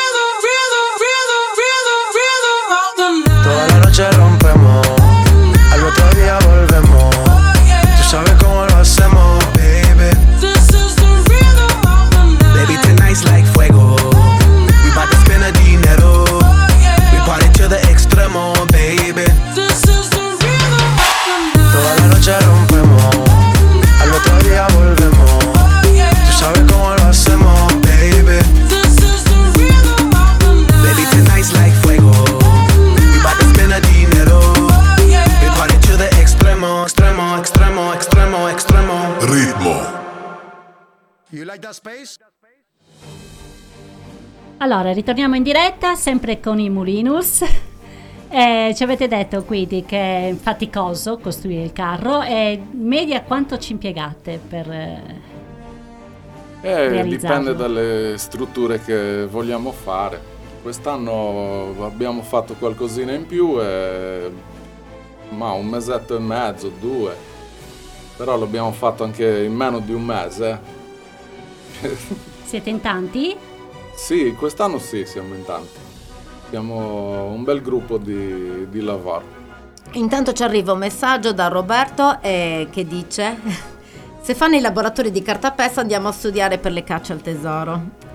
[44.61, 47.43] Allora, ritorniamo in diretta, sempre con i Mulinus.
[48.33, 53.73] Eh, ci avete detto quindi che è faticoso costruire il carro e media quanto ci
[53.73, 54.71] impiegate per...
[54.71, 55.19] eh,
[56.61, 60.21] Eh, dipende dalle strutture che vogliamo fare.
[60.61, 64.31] Quest'anno abbiamo fatto qualcosina in più e
[65.29, 67.13] ma un mesetto e mezzo, due.
[68.15, 70.59] Però l'abbiamo fatto anche in meno di un mese.
[72.43, 73.35] Siete in tanti?
[74.01, 75.77] Sì, quest'anno sì, siamo in tanti.
[76.49, 79.39] Siamo un bel gruppo di, di lavoro.
[79.91, 83.37] Intanto ci arriva un messaggio da Roberto eh, che dice:
[84.21, 88.09] Se fanno i laboratori di cartapesta andiamo a studiare per le cacce al tesoro.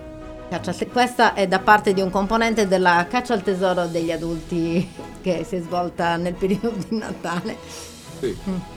[0.51, 4.89] Caccia questa è da parte di un componente della caccia al tesoro degli adulti
[5.23, 7.57] che si è svolta nel periodo di Natale.
[8.19, 8.75] Sì.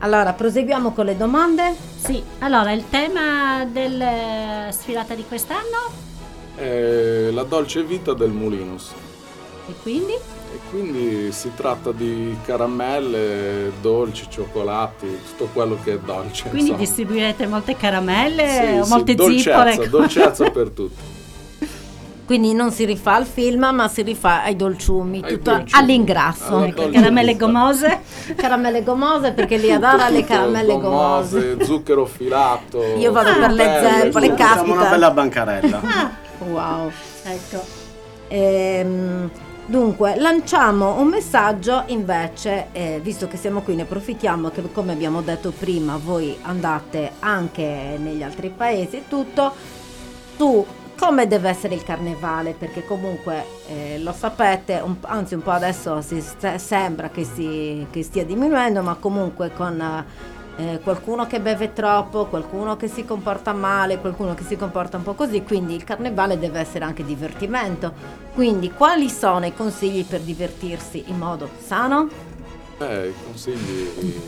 [0.00, 1.74] Allora, proseguiamo con le domande.
[1.96, 6.06] Sì, allora il tema della sfilata di quest'anno
[6.54, 8.92] È la dolce vita del Mulinus.
[9.68, 10.12] e quindi?
[10.12, 16.44] E quindi si tratta di caramelle, dolci, cioccolati, tutto quello che è dolce.
[16.44, 16.78] Quindi insomma.
[16.78, 19.88] distribuirete molte caramelle Sì, o sì, molte dolcezza, zippore?
[19.88, 21.02] dolcezza per tutti.
[22.28, 26.62] Quindi non si rifà al film, ma si rifà ai dolciumi, Ai tutto dolciumi, all'ingrasso.
[26.62, 28.00] Ecco, caramelle gomose?
[28.36, 31.56] Caramelle gomose perché li adora le caramelle gomose.
[31.64, 32.82] zucchero filato.
[32.98, 34.54] Io vado per le zeppole, caspita.
[34.56, 35.80] Siamo una bella bancarella.
[36.50, 36.92] Wow.
[37.24, 37.64] Ecco.
[38.28, 39.30] Ehm,
[39.64, 45.22] dunque, lanciamo un messaggio invece, eh, visto che siamo qui, ne approfittiamo che come abbiamo
[45.22, 49.50] detto prima, voi andate anche negli altri paesi e tutto,
[50.36, 50.66] su
[50.98, 56.00] come deve essere il carnevale, perché comunque eh, lo sapete, un- anzi un po' adesso
[56.02, 56.22] si
[56.56, 60.04] sembra che, si- che stia diminuendo, ma comunque con
[60.60, 65.04] eh, qualcuno che beve troppo, qualcuno che si comporta male, qualcuno che si comporta un
[65.04, 67.92] po' così, quindi il carnevale deve essere anche divertimento.
[68.34, 72.08] Quindi quali sono i consigli per divertirsi in modo sano
[72.78, 74.20] Eh, i consigli...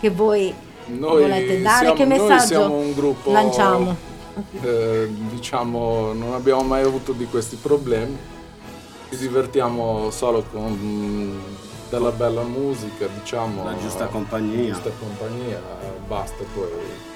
[0.00, 0.52] che voi
[0.86, 1.78] Noi volete dare?
[1.78, 3.30] siamo, che noi messaggio siamo un gruppo...
[3.30, 4.14] lanciamo?
[4.60, 8.16] Eh, diciamo, non abbiamo mai avuto di questi problemi.
[9.08, 11.38] Ci divertiamo solo con mm,
[11.88, 13.64] della bella musica, diciamo.
[13.64, 14.68] La giusta compagnia.
[14.68, 15.60] La giusta compagnia,
[16.06, 17.14] basta poi.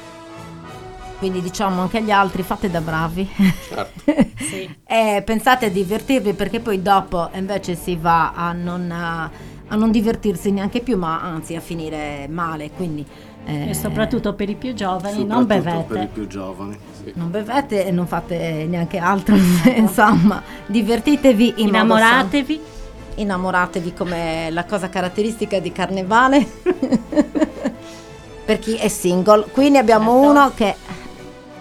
[1.19, 3.29] Quindi diciamo anche agli altri fate da bravi.
[3.69, 4.11] Certo.
[4.87, 9.31] e pensate a divertirvi perché poi dopo invece si va a non, a
[9.77, 12.71] non divertirsi neanche più, ma anzi a finire male.
[12.71, 13.05] Quindi
[13.45, 15.85] E soprattutto per i più giovani, non Soprattutto bevete.
[15.95, 16.79] per i più giovani.
[17.15, 19.35] non bevete e non fate neanche altro.
[19.75, 22.55] Insomma, divertitevi in modo Innamoratevi.
[22.55, 22.79] sano.
[23.17, 26.47] Innamoratevi come la cosa caratteristica di carnevale.
[28.45, 29.47] per chi è single.
[29.51, 30.75] Qui ne abbiamo uno che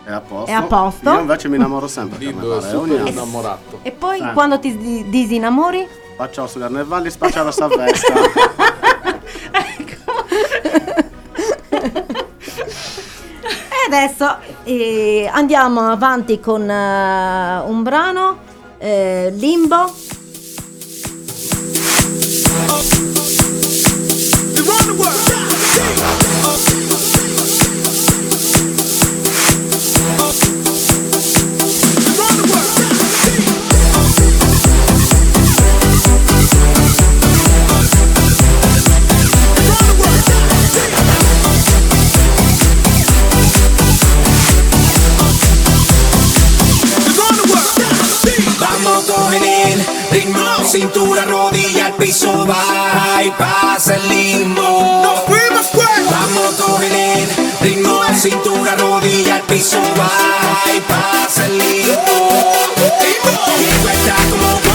[0.03, 0.51] È a posto.
[0.51, 1.09] È a posto.
[1.11, 2.19] Io invece mi innamoro sempre.
[2.19, 3.07] è carnevale, ogni anno.
[3.09, 3.79] innamorato.
[3.81, 4.29] E poi Sì.
[4.33, 5.87] quando ti di- disinnamori?
[6.15, 8.13] Faccio su carnevali, spaccia la salvezza.
[9.51, 11.08] E
[13.89, 18.37] adesso eh, andiamo avanti con eh, un brano,
[18.77, 19.91] eh, Limbo.
[48.99, 55.01] Vamos cogen el ritmo, cintura, rodilla, al piso, baja y pasa el limbo.
[55.03, 55.67] Nos fuimos
[56.11, 57.29] Vamos cogen el
[57.61, 62.29] ritmo, cintura, rodilla, al piso, baja y pasa el limbo.
[63.89, 64.68] Está como,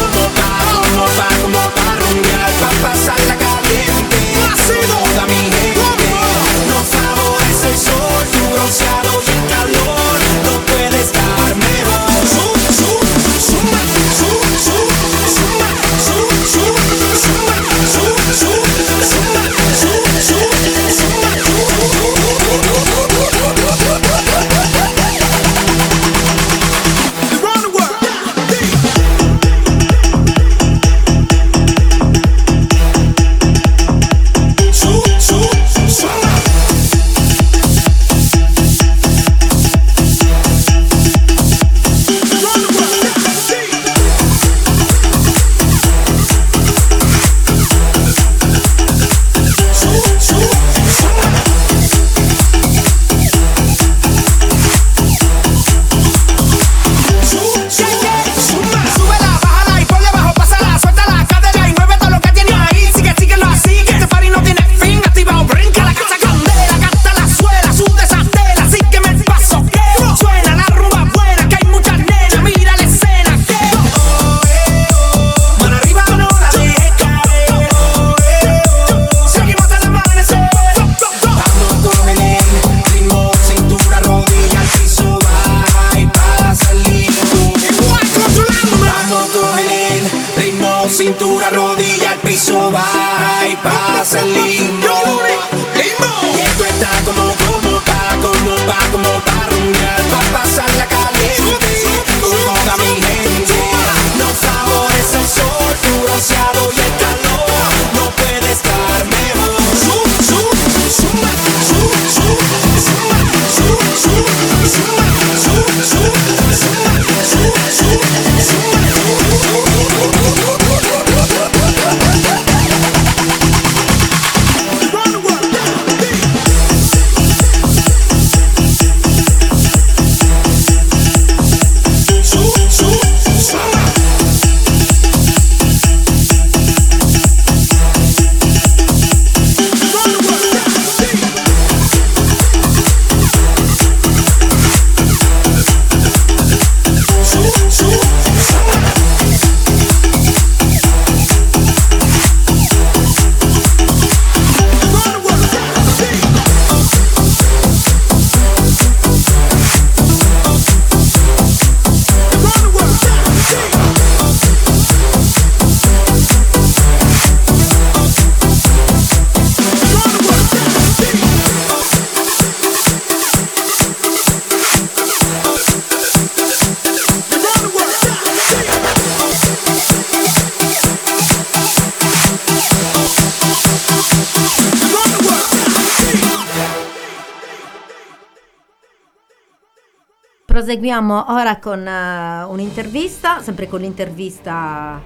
[190.64, 194.98] proseguiamo ora con eh, un'intervista, sempre con l'intervista,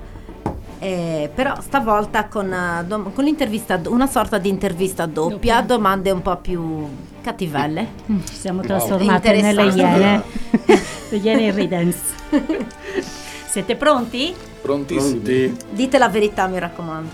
[0.78, 6.22] eh, però stavolta con, eh, dom- con l'intervista, una sorta di intervista doppia, domande un
[6.22, 6.86] po' più
[7.22, 7.88] cattivelle.
[8.08, 10.00] Mm, Ci siamo trasformate nelle Interessanti.
[10.00, 10.22] iene.
[11.10, 11.96] Le iene ridens.
[13.48, 14.32] Siete pronti?
[14.62, 15.56] Prontissimi.
[15.70, 17.10] Dite la verità, mi raccomando.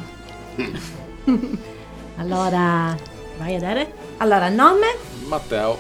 [2.17, 2.95] Allora,
[3.39, 3.93] vai Adere.
[4.19, 4.87] Allora, nome?
[5.27, 5.77] Matteo,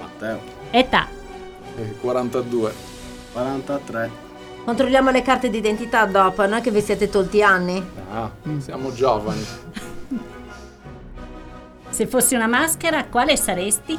[0.00, 0.40] Matteo.
[0.72, 1.06] Età.
[1.76, 2.72] Eh, 42.
[3.32, 4.28] 43.
[4.64, 7.82] Controlliamo le carte d'identità dopo, non è che vi siete tolti anni?
[8.12, 9.44] Ah, siamo giovani.
[11.88, 13.98] Se fossi una maschera, quale saresti?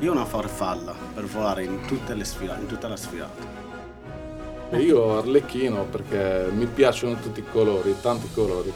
[0.00, 3.62] Io una farfalla per volare in tutte le sfilate, in tutta la sfilata.
[4.70, 8.72] E io arlecchino perché mi piacciono tutti i colori, tanti colori.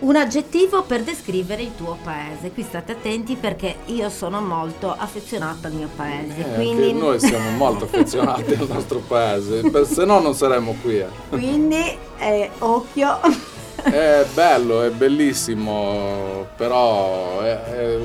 [0.00, 2.52] Un aggettivo per descrivere il tuo paese.
[2.52, 6.38] Qui state attenti perché io sono molto affezionata al mio paese.
[6.38, 10.98] Eh, quindi, Anche noi siamo molto affezionati al nostro paese, se no non saremmo qui.
[11.00, 11.06] eh.
[11.30, 13.18] quindi eh, occhio.
[13.82, 17.98] È bello, è bellissimo, però è- è-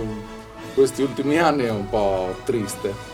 [0.74, 3.12] questi ultimi anni è un po' triste.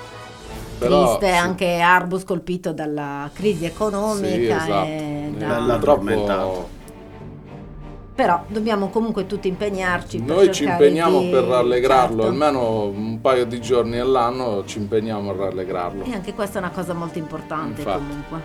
[0.77, 4.27] Però, Triste sì, anche Arbus colpito dalla crisi economica.
[4.29, 4.85] Sì, esatto.
[4.87, 6.69] e Eh, da- Bella addormentato.
[8.19, 10.21] Però dobbiamo comunque tutti impegnarci.
[10.21, 12.27] noi ci impegniamo di- per rallegrarlo, certo.
[12.27, 16.03] almeno un paio di giorni all'anno ci impegniamo a rallegrarlo.
[16.03, 17.97] E anche questa è una cosa molto importante Infatti.
[17.97, 18.41] comunque.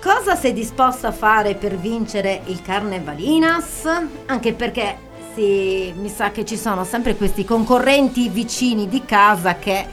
[0.00, 3.82] Cosa sei disposto a fare per vincere il Carnevalinas?
[4.24, 4.96] Anche perché
[5.34, 9.84] sì, mi sa che ci sono sempre questi concorrenti vicini di casa che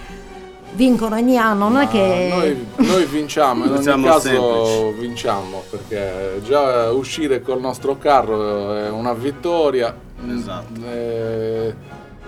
[0.73, 2.29] vincono ogni anno, non è Ma che...
[2.33, 4.19] noi, noi vinciamo, in ogni Siamo caso
[4.65, 4.99] semplici.
[5.07, 9.95] vinciamo perché già uscire col nostro carro è una vittoria.
[10.29, 10.81] Esatto.
[10.85, 11.73] Eh,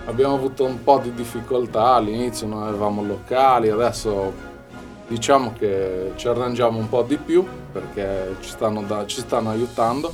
[0.06, 4.32] abbiamo avuto un po' di difficoltà all'inizio, non avevamo locali, adesso
[5.08, 10.12] diciamo che ci arrangiamo un po' di più perché ci stanno, da- ci stanno aiutando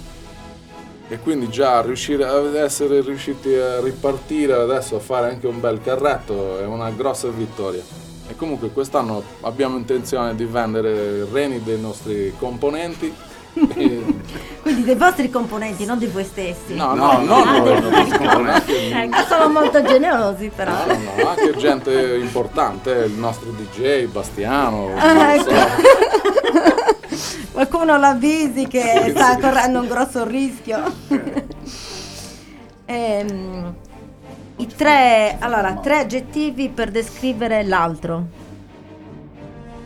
[1.08, 5.80] e quindi già riuscire ad essere riusciti a ripartire adesso a fare anche un bel
[5.82, 7.82] carretto è una grossa vittoria
[8.28, 13.30] e comunque quest'anno abbiamo intenzione di vendere reni dei nostri componenti
[14.62, 16.74] quindi dei vostri componenti, non di voi stessi.
[16.74, 18.72] No, no, no, no, dei vostri componenti.
[18.72, 20.72] Ecco, sono molto generosi però.
[20.72, 24.90] No, no, anche gente importante, il nostro DJ Bastiano.
[25.32, 25.50] Ecco.
[27.52, 30.82] Qualcuno la visi che sta correndo un grosso rischio.
[32.86, 33.74] ehm
[34.62, 38.26] i tre, allora, tre aggettivi per descrivere l'altro.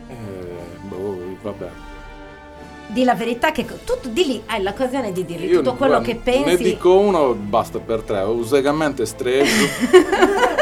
[0.07, 1.67] Eh, boh, vabbè.
[2.85, 6.07] Di la verità che tu di lì hai l'occasione di dire Io tutto quello guarda,
[6.13, 6.45] che pensi.
[6.45, 8.21] Ne dico uno, basta per tre.
[8.21, 9.65] Usegamente stregio.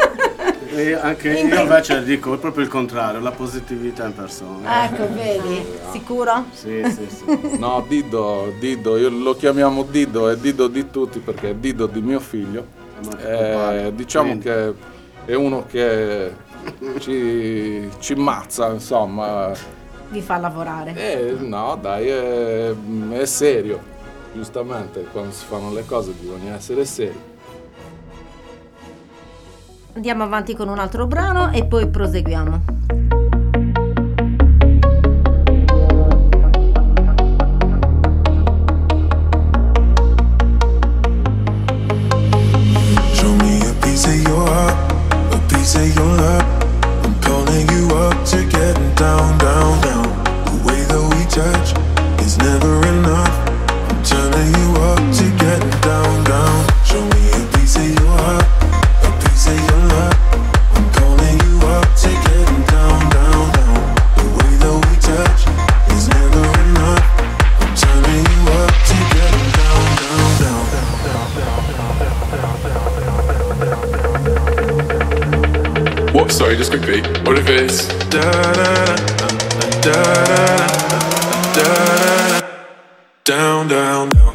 [0.68, 4.84] E anche In- io invece dico proprio il contrario, la positività in persona.
[4.84, 5.64] Ecco, vedi?
[5.90, 6.44] Sicuro?
[6.52, 7.24] Sì, sì, sì.
[7.56, 12.02] No, Dido, Dido, io lo chiamiamo Dido, è Dido di tutti perché è Dido di
[12.02, 12.84] mio figlio.
[13.18, 14.74] Eh, diciamo Quindi, che
[15.26, 16.34] è uno che
[16.98, 19.52] ci, ci mazza, insomma.
[20.08, 20.94] Vi fa lavorare.
[20.94, 22.74] Eh, no, dai, è,
[23.10, 23.94] è serio.
[24.32, 27.18] Giustamente, quando si fanno le cose bisogna essere seri.
[29.94, 33.15] Andiamo avanti con un altro brano e poi proseguiamo.
[45.74, 46.44] Of your love.
[47.04, 50.24] I'm calling you up to getting down, down, down.
[50.44, 53.05] The way that we touch is never enough.
[76.46, 77.00] sorry, this could be.
[77.28, 79.28] What if it's da da da
[79.82, 79.98] da
[80.36, 80.66] da
[81.56, 81.68] da
[82.30, 82.40] da
[83.24, 84.25] down down down.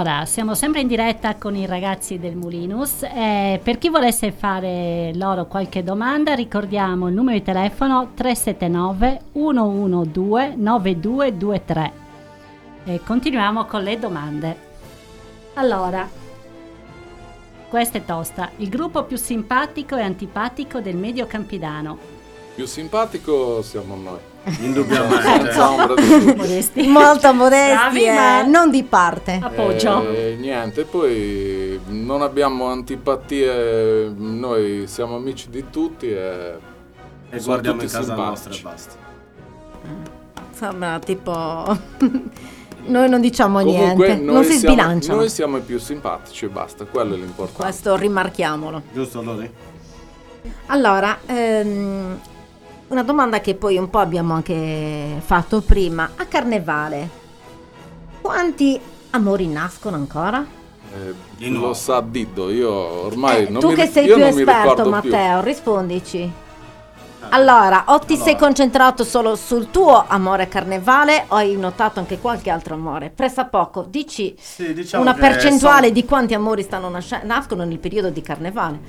[0.00, 3.02] Allora, siamo sempre in diretta con i ragazzi del Mulinus.
[3.02, 10.56] Eh, per chi volesse fare loro qualche domanda, ricordiamo il numero di telefono 379 112
[10.56, 11.92] 9223.
[12.84, 14.56] E continuiamo con le domande.
[15.56, 16.08] Allora,
[17.68, 18.52] questa è tosta.
[18.56, 21.98] Il gruppo più simpatico e antipatico del medio campidano.
[22.54, 24.29] Più simpatico siamo noi.
[24.60, 25.52] Indubbiamente.
[25.86, 26.34] Dubbio.
[26.36, 26.86] Modesti.
[26.86, 29.40] Molto modesti, Bravi, eh, ma- non di parte.
[29.54, 36.54] Eh, niente, poi non abbiamo antipatie, noi siamo amici di tutti e,
[37.30, 38.62] E sono guardiamo in tutti casa nostra e simpatici.
[38.62, 38.94] basta.
[40.52, 41.78] Sembra tipo...
[42.82, 45.18] Noi non diciamo Comunque niente, noi non si siamo- sbilanciano.
[45.18, 47.60] Noi siamo i più simpatici e basta, quello è l'importante.
[47.62, 48.82] Questo rimarchiamolo.
[48.94, 49.50] Giusto, Lori?
[50.66, 52.18] Allora, ehm,
[52.90, 56.10] una domanda che poi un po' abbiamo anche fatto prima.
[56.16, 57.08] A Carnevale,
[58.20, 58.78] quanti
[59.10, 60.44] amori nascono ancora?
[61.38, 66.32] Eh, lo sa Diddo, io ormai non tu mi, che sei più esperto, Matteo, rispondici.
[67.32, 72.18] Allora, o ti sei concentrato solo sul tuo amore a carnevale o hai notato anche
[72.18, 73.12] qualche altro amore?
[73.14, 74.34] Pressa poco, dici
[74.74, 78.80] diciamo una percentuale sono- di quanti amori stanno nasce- nascono nel periodo di carnevale.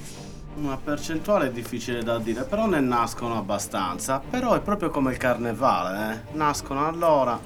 [0.56, 4.22] Una percentuale è difficile da dire, però ne nascono abbastanza.
[4.30, 6.36] Però è proprio come il carnevale, eh.
[6.36, 7.40] Nascono allora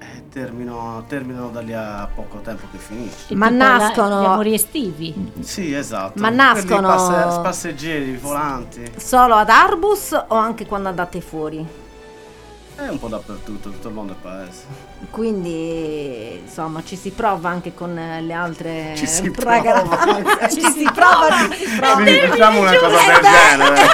[0.00, 3.34] e terminano, terminano da lì a poco tempo che finisce.
[3.36, 5.32] Ma Tipo la- nascono- gli amori estivi.
[5.40, 6.20] Sì, esatto.
[6.20, 8.92] Ma Quelli nascono- passe- passeggeri, volanti.
[8.96, 11.77] Solo ad Arbus o anche quando andate fuori?
[12.80, 14.62] È un po' dappertutto, tutto il mondo è paese.
[15.10, 19.82] Quindi insomma ci si prova anche con le altre Ci si ragazze.
[19.88, 20.48] prova.
[20.48, 21.94] ci si prova, ci si prova.
[21.94, 23.86] Quindi diciamo una cosa del genere.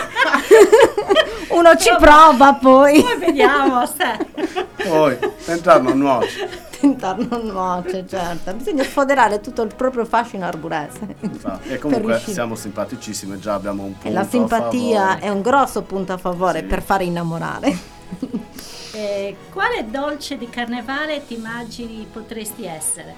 [1.49, 3.01] Uno ci prova poi.
[3.01, 4.62] Poi vediamo se.
[4.87, 6.62] Poi, tentare non nuoce.
[6.85, 8.53] Tentare non nuoce, certo.
[8.53, 11.14] Bisogna sfoderare tutto il proprio fascino arburese.
[11.20, 11.68] Infatti.
[11.70, 16.12] E comunque siamo simpaticissimi, già abbiamo un punto E la simpatia è un grosso punto
[16.12, 16.64] a favore Sì.
[16.66, 17.93] per fare innamorare.
[18.95, 23.12] Eh, quale dolce di carnevale ti immagini potresti essere?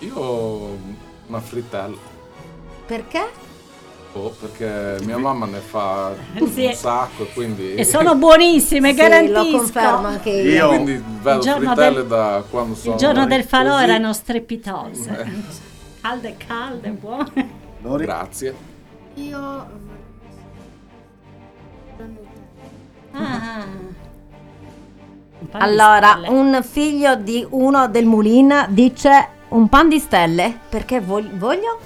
[0.00, 0.76] Io
[1.26, 1.96] una frittella.
[2.86, 3.50] Perché?
[4.14, 6.12] Oh, perché mia mamma ne fa
[6.52, 6.66] Sì.
[6.66, 7.74] un sacco, quindi...
[7.74, 9.40] E sono buonissime, Sì, garantisco.
[9.42, 10.68] lo confermo anche io.
[10.68, 12.92] Quindi Il vedo frittelle del- da quando sono...
[12.94, 13.84] Il giorno del falò così.
[13.84, 15.18] erano strepitose.
[15.18, 15.60] Eh.
[16.02, 17.50] Calde, calde, buone.
[17.80, 18.54] Grazie.
[19.14, 19.66] Io
[23.12, 23.64] Ah.
[25.52, 31.78] Allora, un figlio di uno del Mulin dice un pan di stelle perché vog- voglio?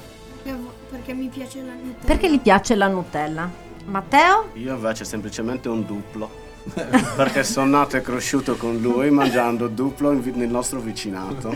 [0.89, 2.05] perché mi piace la Nutella.
[2.05, 3.49] Perché gli piace la Nutella.
[3.87, 4.49] Matteo?
[4.55, 6.45] Io invece semplicemente un duplo.
[7.17, 11.55] perché sono nato e cresciuto con lui mangiando duplo in vi- nel nostro vicinato.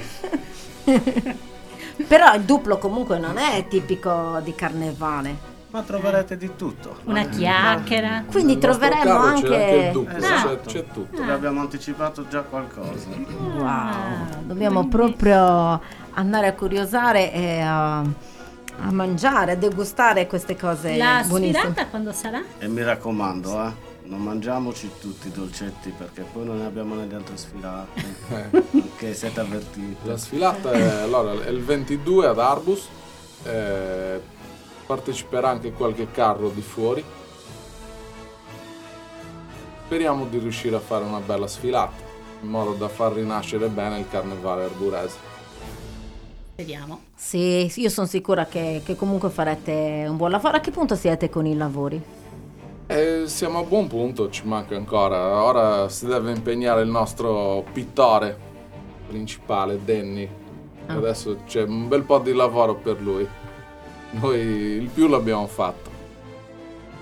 [2.07, 5.50] Però il duplo comunque non è tipico di carnevale.
[5.71, 6.97] Ma troverete di tutto.
[7.05, 8.25] Una chiacchiera.
[8.29, 9.55] Quindi Nel troveremo carro c'è anche...
[9.55, 10.49] anche il dubbio, Esatto.
[10.49, 11.23] c'è, c'è tutto.
[11.23, 13.07] Vi abbiamo anticipato già qualcosa.
[13.57, 15.81] Wow, dobbiamo proprio
[16.15, 21.59] andare a curiosare e a, a mangiare, a degustare queste cose La buonissime.
[21.59, 22.43] sfilata quando sarà?
[22.59, 23.73] E mi raccomando, eh,
[24.07, 28.03] non mangiamoci tutti i dolcetti perché poi non ne abbiamo nelle altre sfilate.
[28.73, 29.97] ok, siete avvertiti.
[30.03, 32.89] La sfilata è, allora, è il 22 ad Arbus,
[33.45, 34.21] eh,
[34.91, 37.05] parteciperà anche qualche carro di fuori.
[39.85, 42.03] Speriamo di riuscire a fare una bella sfilata,
[42.43, 45.17] in modo da far rinascere bene il carnevale arburese.
[46.57, 47.03] Vediamo.
[47.15, 50.57] Sì, io sono sicura che, che comunque farete un buon lavoro.
[50.57, 52.03] A che punto siete con i lavori?
[52.89, 55.45] Eh, siamo a buon punto, ci manca ancora.
[55.45, 58.37] Ora si deve impegnare il nostro pittore
[59.07, 60.29] principale, Danny.
[60.87, 60.95] Ah.
[60.95, 63.29] Adesso c'è un bel po' di lavoro per lui.
[64.13, 65.91] Noi il più l'abbiamo fatto.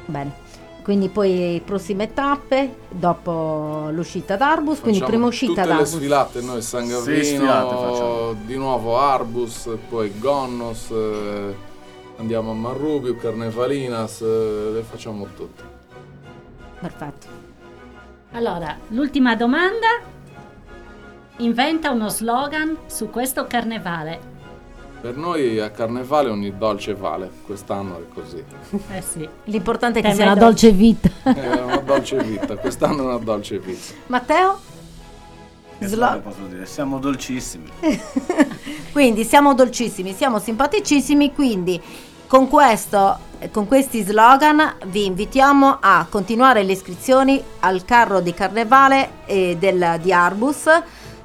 [0.07, 0.47] Bene.
[0.83, 6.63] Quindi poi prossime tappe, dopo l'uscita d'Arbus, quindi Facciamo prima uscita tutte le sfilate, noi
[6.63, 8.33] San Sì, Gavino, sfilate facciamo.
[8.47, 11.55] di nuovo Arbus, poi Gonnos, eh,
[12.17, 15.63] andiamo a Marrubio, Carnevalinas, eh, le facciamo tutte.
[16.81, 17.27] Perfetto.
[18.33, 20.17] Allora, l'ultima domanda.
[21.41, 24.28] Inventa uno slogan su questo carnevale.
[25.01, 28.43] Per noi a Carnevale ogni dolce vale, quest'anno è così.
[28.93, 29.29] Eh sì.
[29.45, 31.09] L'importante è che Tema sia una dolce vita.
[31.23, 33.95] È una dolce vita, quest'anno è una dolce vita.
[34.07, 34.59] Matteo?
[35.79, 36.66] Che Slo- posso dire?
[36.66, 37.70] Siamo dolcissimi.
[38.91, 41.81] Quindi siamo dolcissimi, siamo simpaticissimi, quindi
[42.27, 43.19] con, questo,
[43.53, 49.99] con questi slogan vi invitiamo a continuare le iscrizioni al carro di carnevale eh, del,
[50.03, 50.69] di Arbus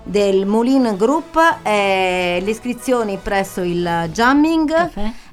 [0.03, 4.71] del Moulin Group, eh, le iscrizioni presso il Jamming.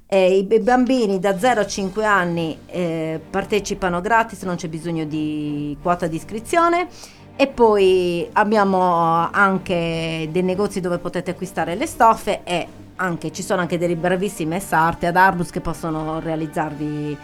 [0.06, 5.76] eh, I bambini da 0 a 5 anni eh, partecipano gratis, non c'è bisogno di
[5.82, 6.88] quota di iscrizione.
[7.36, 8.80] E poi abbiamo
[9.30, 12.66] anche dei negozi dove potete acquistare le stoffe e
[12.96, 17.16] anche, ci sono anche delle bravissime sarte ad Arbus che possono realizzarvi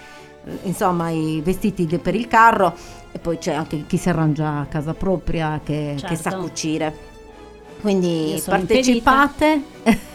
[0.47, 2.73] eh, insomma i vestiti per il carro
[3.12, 6.39] e poi c'è anche chi si arrangia a casa propria che, che sa Certo.
[6.47, 6.94] cucire.
[7.86, 9.62] Quindi partecipate.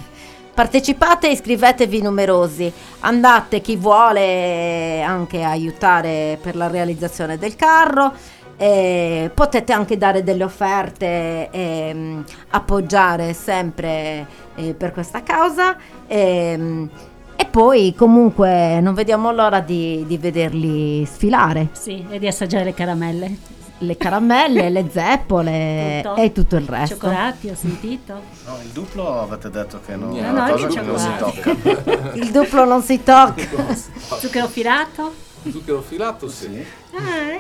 [0.53, 2.69] Partecipate e iscrivetevi numerosi.
[2.99, 8.11] Andate chi vuole anche aiutare per la realizzazione del carro.
[8.57, 15.77] Eh, potete anche dare delle offerte e mm, appoggiare sempre eh, per questa causa.
[16.07, 16.89] Ehm,
[17.37, 21.69] e poi comunque non vediamo l'ora di, di vederli sfilare.
[21.71, 23.59] Sì, e di assaggiare le caramelle.
[23.83, 26.15] Le caramelle, le zeppole Tutto.
[26.21, 26.95] e tutto il resto.
[26.95, 28.13] Cioccolati, ho sentito.
[28.45, 32.13] No, il duplo avete detto che no, è No, una no, che non si tocca.
[32.13, 33.73] Il duplo non si tocca.
[34.19, 35.13] Zucchero filato?
[35.49, 36.63] Zucchero filato sì.
[36.93, 37.35] Ah,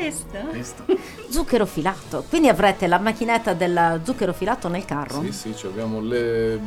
[0.49, 0.83] questo.
[1.29, 2.23] Zucchero filato.
[2.27, 5.21] Quindi avrete la macchinetta del zucchero filato nel carro?
[5.21, 6.59] Sì, sì, cioè abbiamo le,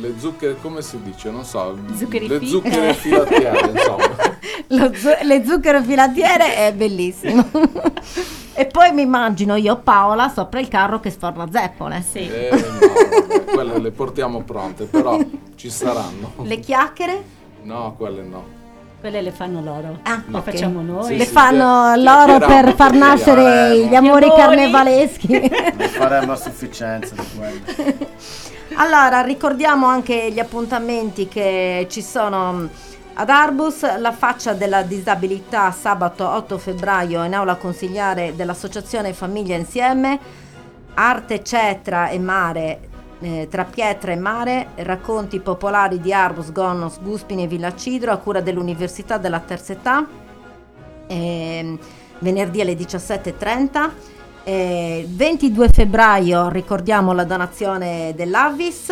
[0.00, 1.30] le zucchere, come si dice?
[1.30, 4.30] Non so, Zuccheri le fi- zucchere filatiere, insomma.
[4.96, 7.46] Zu- le zucchero filatiere è bellissimo.
[8.54, 12.02] e poi mi immagino io Paola sopra il carro che sforna zeppole.
[12.08, 12.20] Sì.
[12.20, 15.18] Eh, no, vabbè, quelle le portiamo pronte, però
[15.56, 16.32] ci saranno.
[16.42, 17.22] Le chiacchiere?
[17.64, 18.60] No, quelle no.
[19.02, 19.98] Quelle le fanno loro.
[20.04, 20.44] Ah, le ok.
[20.44, 21.04] facciamo noi.
[21.06, 25.26] Sì, Le sì, fanno chia- loro per far nascere gli amori carnevaleschi.
[25.76, 28.10] Ne faremo a sufficienza di quello.
[28.76, 32.70] Allora, ricordiamo anche gli appuntamenti che ci sono mh,
[33.14, 40.18] ad Arbus, la faccia della disabilità sabato 8 febbraio in aula consigliare dell'Associazione Famiglia Insieme,
[40.94, 42.78] Arte Cetra e Mare,
[43.22, 48.40] eh, tra Pietra e Mare, racconti popolari di Arbus, Gonnos, Guspini e Villacidro a cura
[48.40, 50.06] dell'Università della Terza Età,
[51.06, 51.78] ehm,
[52.18, 53.90] venerdì alle 17.30.
[54.44, 58.90] Eh, 22 febbraio ricordiamo la donazione dell'Avis.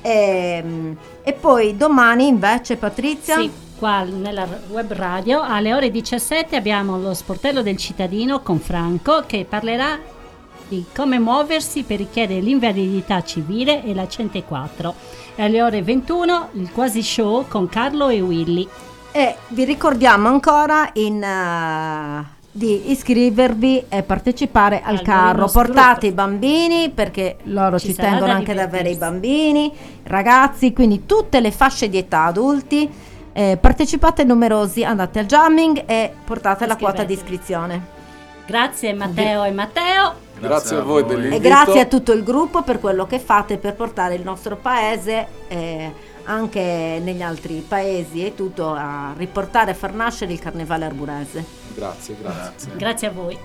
[0.00, 3.38] Ehm, e poi domani invece Patrizia?
[3.38, 9.24] Sì, qua nella web radio alle ore 17 abbiamo lo sportello del cittadino con Franco
[9.26, 9.98] che parlerà
[10.68, 14.94] di come muoversi per richiedere l'invalidità civile e la 104.
[15.34, 18.68] E alle ore 21 il quasi show con Carlo e Willy.
[19.10, 26.12] e vi ricordiamo ancora in, eh, di iscrivervi e partecipare al, Al carro portate i
[26.12, 29.72] bambini perché loro Ci ci, tengono anche ad avere i bambini
[30.02, 32.90] ragazzi quindi tutte le fasce di età adulti
[33.32, 37.96] eh, partecipate numerosi andate al jamming e portate la quota di iscrizione
[38.48, 40.27] Grazie Matteo e Matteo.
[40.40, 41.36] Grazie, a voi dell'invito.
[41.36, 45.26] E grazie a tutto il gruppo per quello che fate per portare il nostro paese
[45.48, 45.92] eh,
[46.24, 51.44] anche negli altri paesi e tutto a riportare e far nascere il carnevale arburese.
[51.74, 52.72] Grazie, grazie.
[52.76, 53.38] Grazie a voi.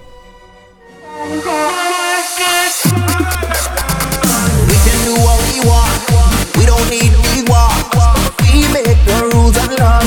[4.67, 6.57] We can do what we want.
[6.57, 7.22] We don't need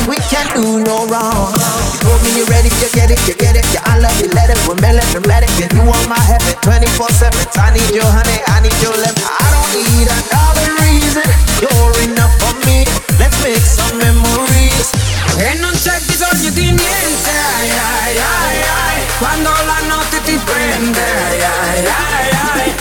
[0.04, 1.56] We can't do no wrong.
[1.56, 3.64] You told me you're ready, you get it, you get it.
[3.72, 4.58] Yeah, I love you, let it.
[4.68, 5.50] We're melodramatic.
[5.56, 7.32] Yeah, you want my heaven 24 7.
[7.56, 9.16] I need your honey, I need your love.
[9.16, 11.26] I don't need another reason.
[11.64, 12.84] You're enough for me.
[13.18, 14.92] Let's make some memories.
[15.38, 21.00] E non c'è bisogno di niente, ai, ai, ai, ai, quando la notte ti prende,
[21.00, 22.74] ai, ai, ai, ai,